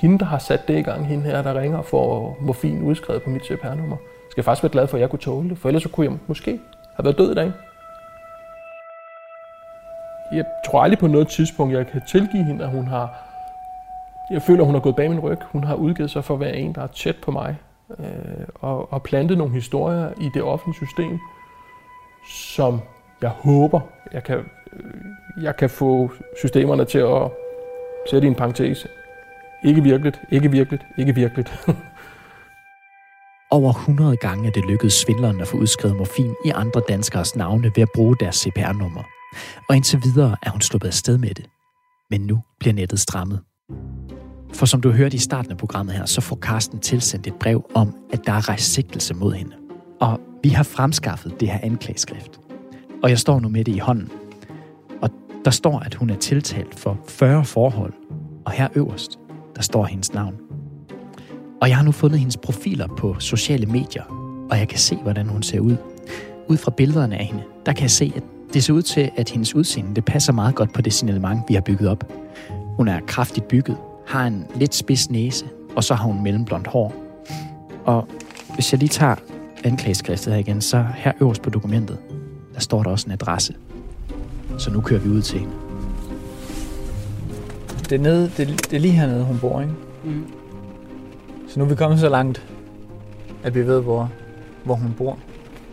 hende, 0.00 0.18
der 0.18 0.24
har 0.24 0.38
sat 0.38 0.68
det 0.68 0.78
i 0.78 0.82
gang, 0.82 1.06
hende 1.06 1.24
her, 1.24 1.42
der 1.42 1.60
ringer 1.60 1.82
for 1.82 2.36
morfin 2.40 2.82
udskrevet 2.82 3.22
på 3.22 3.30
mit 3.30 3.42
CPR-nummer, 3.46 3.96
skal 4.30 4.40
jeg 4.40 4.44
faktisk 4.44 4.62
være 4.62 4.72
glad 4.72 4.86
for, 4.86 4.96
at 4.96 5.00
jeg 5.00 5.10
kunne 5.10 5.18
tåle 5.18 5.48
det. 5.50 5.58
For 5.58 5.68
ellers 5.68 5.82
så 5.82 5.88
kunne 5.88 6.06
jeg 6.06 6.18
måske 6.26 6.60
have 6.96 7.04
været 7.04 7.18
død 7.18 7.32
i 7.32 7.34
dag. 7.34 7.52
Jeg 10.32 10.44
tror 10.66 10.82
aldrig 10.82 10.98
på 10.98 11.06
noget 11.06 11.28
tidspunkt, 11.28 11.74
jeg 11.74 11.86
kan 11.86 12.02
tilgive 12.08 12.44
hende, 12.44 12.64
at 12.64 12.70
hun 12.70 12.86
har... 12.86 13.10
Jeg 14.30 14.42
føler, 14.42 14.64
hun 14.64 14.74
har 14.74 14.80
gået 14.80 14.96
bag 14.96 15.10
min 15.10 15.20
ryg. 15.20 15.38
Hun 15.52 15.64
har 15.64 15.74
udgivet 15.74 16.10
sig 16.10 16.24
for 16.24 16.34
at 16.34 16.40
være 16.40 16.56
en, 16.56 16.74
der 16.74 16.82
er 16.82 16.86
tæt 16.86 17.16
på 17.16 17.30
mig. 17.30 17.56
Øh, 17.98 18.46
og, 18.54 18.92
og 18.92 19.02
plantet 19.02 19.38
nogle 19.38 19.54
historier 19.54 20.10
i 20.20 20.28
det 20.34 20.42
offentlige 20.42 20.86
system, 20.86 21.18
som 22.56 22.80
jeg 23.22 23.30
håber, 23.30 23.80
jeg 24.12 24.24
kan, 24.24 24.38
øh, 24.72 25.44
jeg 25.44 25.56
kan 25.56 25.70
få 25.70 26.10
systemerne 26.38 26.84
til 26.84 26.98
at 26.98 27.30
sætte 28.10 28.26
i 28.26 28.30
en 28.30 28.34
parentes. 28.34 28.86
Ikke 29.64 29.82
virkeligt, 29.82 30.20
ikke 30.30 30.50
virkeligt, 30.50 30.86
ikke 30.98 31.14
virkeligt. 31.14 31.68
Over 33.52 33.72
100 33.72 34.16
gange 34.16 34.46
er 34.48 34.52
det 34.52 34.64
lykkedes 34.64 34.94
svindleren 34.94 35.40
at 35.40 35.48
få 35.48 35.56
udskrevet 35.56 35.96
morfin 35.96 36.34
i 36.44 36.48
andre 36.48 36.82
danskers 36.88 37.36
navne 37.36 37.72
ved 37.76 37.82
at 37.82 37.88
bruge 37.94 38.16
deres 38.20 38.36
CPR-nummer. 38.36 39.02
Og 39.68 39.76
indtil 39.76 40.00
videre 40.04 40.36
er 40.42 40.50
hun 40.50 40.60
sluppet 40.60 40.88
af 40.88 40.94
sted 40.94 41.18
med 41.18 41.28
det. 41.28 41.46
Men 42.10 42.20
nu 42.20 42.40
bliver 42.60 42.74
nettet 42.74 43.00
strammet. 43.00 43.40
For 44.52 44.66
som 44.66 44.80
du 44.80 44.90
hørte 44.90 45.14
i 45.14 45.18
starten 45.18 45.50
af 45.50 45.58
programmet 45.58 45.94
her, 45.94 46.06
så 46.06 46.20
får 46.20 46.36
Karsten 46.36 46.78
tilsendt 46.78 47.26
et 47.26 47.34
brev 47.34 47.70
om, 47.74 47.94
at 48.12 48.26
der 48.26 48.32
er 48.32 48.48
rejst 48.48 48.72
sigtelse 48.72 49.14
mod 49.14 49.32
hende. 49.32 49.56
Og 50.00 50.20
vi 50.42 50.48
har 50.48 50.62
fremskaffet 50.62 51.40
det 51.40 51.48
her 51.48 51.58
anklageskrift. 51.62 52.40
Og 53.02 53.10
jeg 53.10 53.18
står 53.18 53.40
nu 53.40 53.48
med 53.48 53.64
det 53.64 53.74
i 53.74 53.78
hånden. 53.78 54.10
Og 55.02 55.10
der 55.44 55.50
står, 55.50 55.78
at 55.78 55.94
hun 55.94 56.10
er 56.10 56.16
tiltalt 56.16 56.78
for 56.78 56.98
40 57.08 57.44
forhold. 57.44 57.92
Og 58.44 58.52
her 58.52 58.68
øverst, 58.74 59.18
der 59.56 59.62
står 59.62 59.84
hendes 59.84 60.12
navn. 60.12 60.41
Og 61.62 61.68
jeg 61.68 61.76
har 61.76 61.84
nu 61.84 61.92
fundet 61.92 62.18
hendes 62.18 62.36
profiler 62.36 62.86
på 62.86 63.16
sociale 63.18 63.66
medier, 63.66 64.02
og 64.50 64.58
jeg 64.58 64.68
kan 64.68 64.78
se, 64.78 64.96
hvordan 64.96 65.26
hun 65.28 65.42
ser 65.42 65.60
ud. 65.60 65.76
Ud 66.48 66.56
fra 66.56 66.70
billederne 66.70 67.18
af 67.18 67.24
hende, 67.24 67.42
der 67.66 67.72
kan 67.72 67.82
jeg 67.82 67.90
se, 67.90 68.12
at 68.16 68.22
det 68.54 68.64
ser 68.64 68.72
ud 68.72 68.82
til, 68.82 69.10
at 69.16 69.30
hendes 69.30 69.54
udseende 69.54 69.94
det 69.94 70.04
passer 70.04 70.32
meget 70.32 70.54
godt 70.54 70.72
på 70.72 70.82
det 70.82 70.92
signalement, 70.92 71.40
vi 71.48 71.54
har 71.54 71.60
bygget 71.60 71.88
op. 71.88 72.12
Hun 72.76 72.88
er 72.88 73.00
kraftigt 73.06 73.48
bygget, 73.48 73.76
har 74.06 74.26
en 74.26 74.46
lidt 74.54 74.74
spids 74.74 75.10
næse, 75.10 75.46
og 75.76 75.84
så 75.84 75.94
har 75.94 76.04
hun 76.04 76.22
mellemblondt 76.22 76.66
hår. 76.66 76.94
Og 77.84 78.08
hvis 78.54 78.72
jeg 78.72 78.78
lige 78.78 78.88
tager 78.88 79.14
anklageskriftet 79.64 80.32
her 80.32 80.40
igen, 80.40 80.60
så 80.60 80.86
her 80.94 81.12
øverst 81.20 81.42
på 81.42 81.50
dokumentet, 81.50 81.98
der 82.54 82.60
står 82.60 82.82
der 82.82 82.90
også 82.90 83.06
en 83.06 83.12
adresse. 83.12 83.54
Så 84.58 84.70
nu 84.70 84.80
kører 84.80 85.00
vi 85.00 85.08
ud 85.08 85.22
til 85.22 85.38
hende. 85.38 85.54
Det 87.90 87.92
er, 87.92 88.02
nede, 88.02 88.30
det, 88.36 88.48
det 88.70 88.76
er 88.76 88.80
lige 88.80 88.92
hernede, 88.92 89.24
hun 89.24 89.38
bor, 89.38 89.60
ikke? 89.60 89.72
Mm. 90.04 90.24
Så 91.52 91.58
nu 91.58 91.64
er 91.64 91.68
vi 91.68 91.74
kommet 91.74 92.00
så 92.00 92.08
langt, 92.08 92.46
at 93.42 93.54
vi 93.54 93.66
ved, 93.66 93.80
hvor, 93.80 94.10
hvor 94.64 94.74
hun 94.74 94.94
bor. 94.98 95.18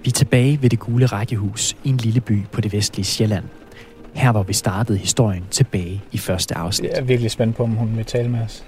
Vi 0.03 0.09
er 0.09 0.11
tilbage 0.11 0.61
ved 0.61 0.69
det 0.69 0.79
gule 0.79 1.05
rækkehus 1.05 1.77
i 1.83 1.89
en 1.89 1.97
lille 1.97 2.21
by 2.21 2.45
på 2.51 2.61
det 2.61 2.73
vestlige 2.73 3.05
Sjælland. 3.05 3.45
Her 4.13 4.31
hvor 4.31 4.43
vi 4.43 4.53
startede 4.53 4.97
historien 4.97 5.45
tilbage 5.51 6.03
i 6.11 6.17
første 6.17 6.57
afsnit. 6.57 6.91
Jeg 6.91 6.99
er 6.99 7.03
virkelig 7.03 7.31
spændt 7.31 7.55
på, 7.55 7.63
om 7.63 7.69
hun 7.69 7.97
vil 7.97 8.05
tale 8.05 8.29
med 8.29 8.39
os. 8.39 8.65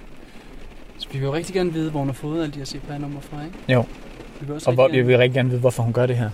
Så 0.98 1.08
vi 1.12 1.18
vil 1.18 1.26
jo 1.26 1.34
rigtig 1.34 1.54
gerne 1.54 1.72
vide, 1.72 1.90
hvor 1.90 2.00
hun 2.00 2.08
har 2.08 2.14
fået 2.14 2.42
alle 2.42 2.52
de 2.52 2.58
her 2.58 2.66
CPR-numre 2.66 3.20
fra, 3.20 3.44
ikke? 3.44 3.58
Jo. 3.68 3.84
Vi 4.40 4.46
vil 4.46 4.54
også 4.54 4.70
Og 4.70 4.74
hvor, 4.74 4.84
rigtig 4.84 5.02
vi 5.02 5.06
vil 5.06 5.18
rigtig 5.18 5.34
gerne 5.34 5.48
vide, 5.48 5.60
hvorfor 5.60 5.82
hun 5.82 5.92
gør 5.92 6.06
det 6.06 6.16
her. 6.16 6.30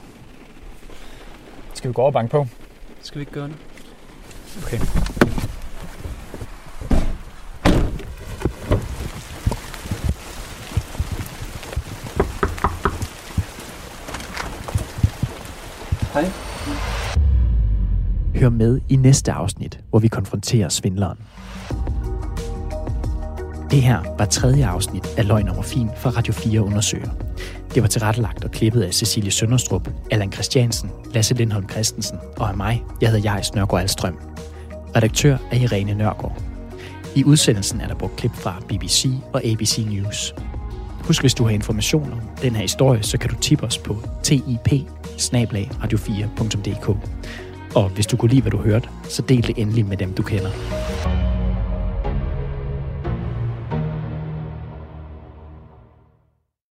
Skal 1.75 1.89
vi 1.89 1.93
gå 1.93 2.03
over 2.03 2.09
og 2.09 2.13
banke 2.13 2.31
på? 2.31 2.47
Skal 3.03 3.19
vi 3.19 3.23
ikke 3.23 3.33
gøre 3.33 3.49
det? 3.49 3.57
Okay. 4.63 4.79
Hej. 16.19 16.31
Hør 18.35 18.49
med 18.49 18.81
i 18.89 18.97
næste 18.97 19.33
afsnit, 19.33 19.81
hvor 19.91 19.99
vi 19.99 20.09
konfronterer 20.09 20.69
svindleren. 20.69 21.19
Det 23.71 23.83
her 23.83 24.15
var 24.19 24.25
tredje 24.25 24.67
afsnit 24.67 25.07
af 25.19 25.29
Løgn 25.29 25.49
og 25.49 25.65
Fin 25.65 25.89
fra 25.97 26.11
Radio 26.11 26.33
4 26.33 26.63
Undersøger. 26.63 27.11
Det 27.75 27.83
var 27.83 27.89
tilrettelagt 27.89 28.45
og 28.45 28.51
klippet 28.51 28.83
af 28.83 28.95
Cecilie 28.95 29.31
Sønderstrup, 29.31 29.89
Allan 30.11 30.33
Christiansen, 30.33 30.91
Lasse 31.15 31.35
Lindholm 31.35 31.69
Christensen 31.69 32.19
og 32.37 32.49
af 32.49 32.57
mig. 32.57 32.85
Jeg 33.01 33.11
hedder 33.11 33.33
Jais 33.33 33.55
Nørgaard 33.55 33.83
Alstrøm. 33.83 34.19
Redaktør 34.97 35.37
er 35.51 35.57
Irene 35.57 35.95
Nørgaard. 35.95 36.43
I 37.15 37.25
udsendelsen 37.25 37.81
er 37.81 37.87
der 37.87 37.95
brugt 37.95 38.17
klip 38.17 38.35
fra 38.35 38.61
BBC 38.69 39.07
og 39.33 39.45
ABC 39.45 39.87
News. 39.89 40.35
Husk, 41.05 41.21
hvis 41.21 41.35
du 41.35 41.45
har 41.45 41.51
information 41.51 42.13
om 42.13 42.21
den 42.43 42.55
her 42.55 42.63
historie, 42.63 43.03
så 43.03 43.19
kan 43.19 43.31
du 43.31 43.37
tippe 43.37 43.67
os 43.67 43.79
på 43.79 43.97
tip 44.23 44.43
radio4.dk. 45.83 46.89
Og 47.77 47.89
hvis 47.89 48.07
du 48.07 48.17
kunne 48.17 48.31
lide, 48.31 48.41
hvad 48.43 48.51
du 48.53 48.59
hørte, 48.59 48.89
så 49.09 49.23
del 49.23 49.47
det 49.47 49.59
endelig 49.59 49.87
med 49.87 49.97
dem, 49.97 50.13
du 50.13 50.23
kender. 50.23 50.51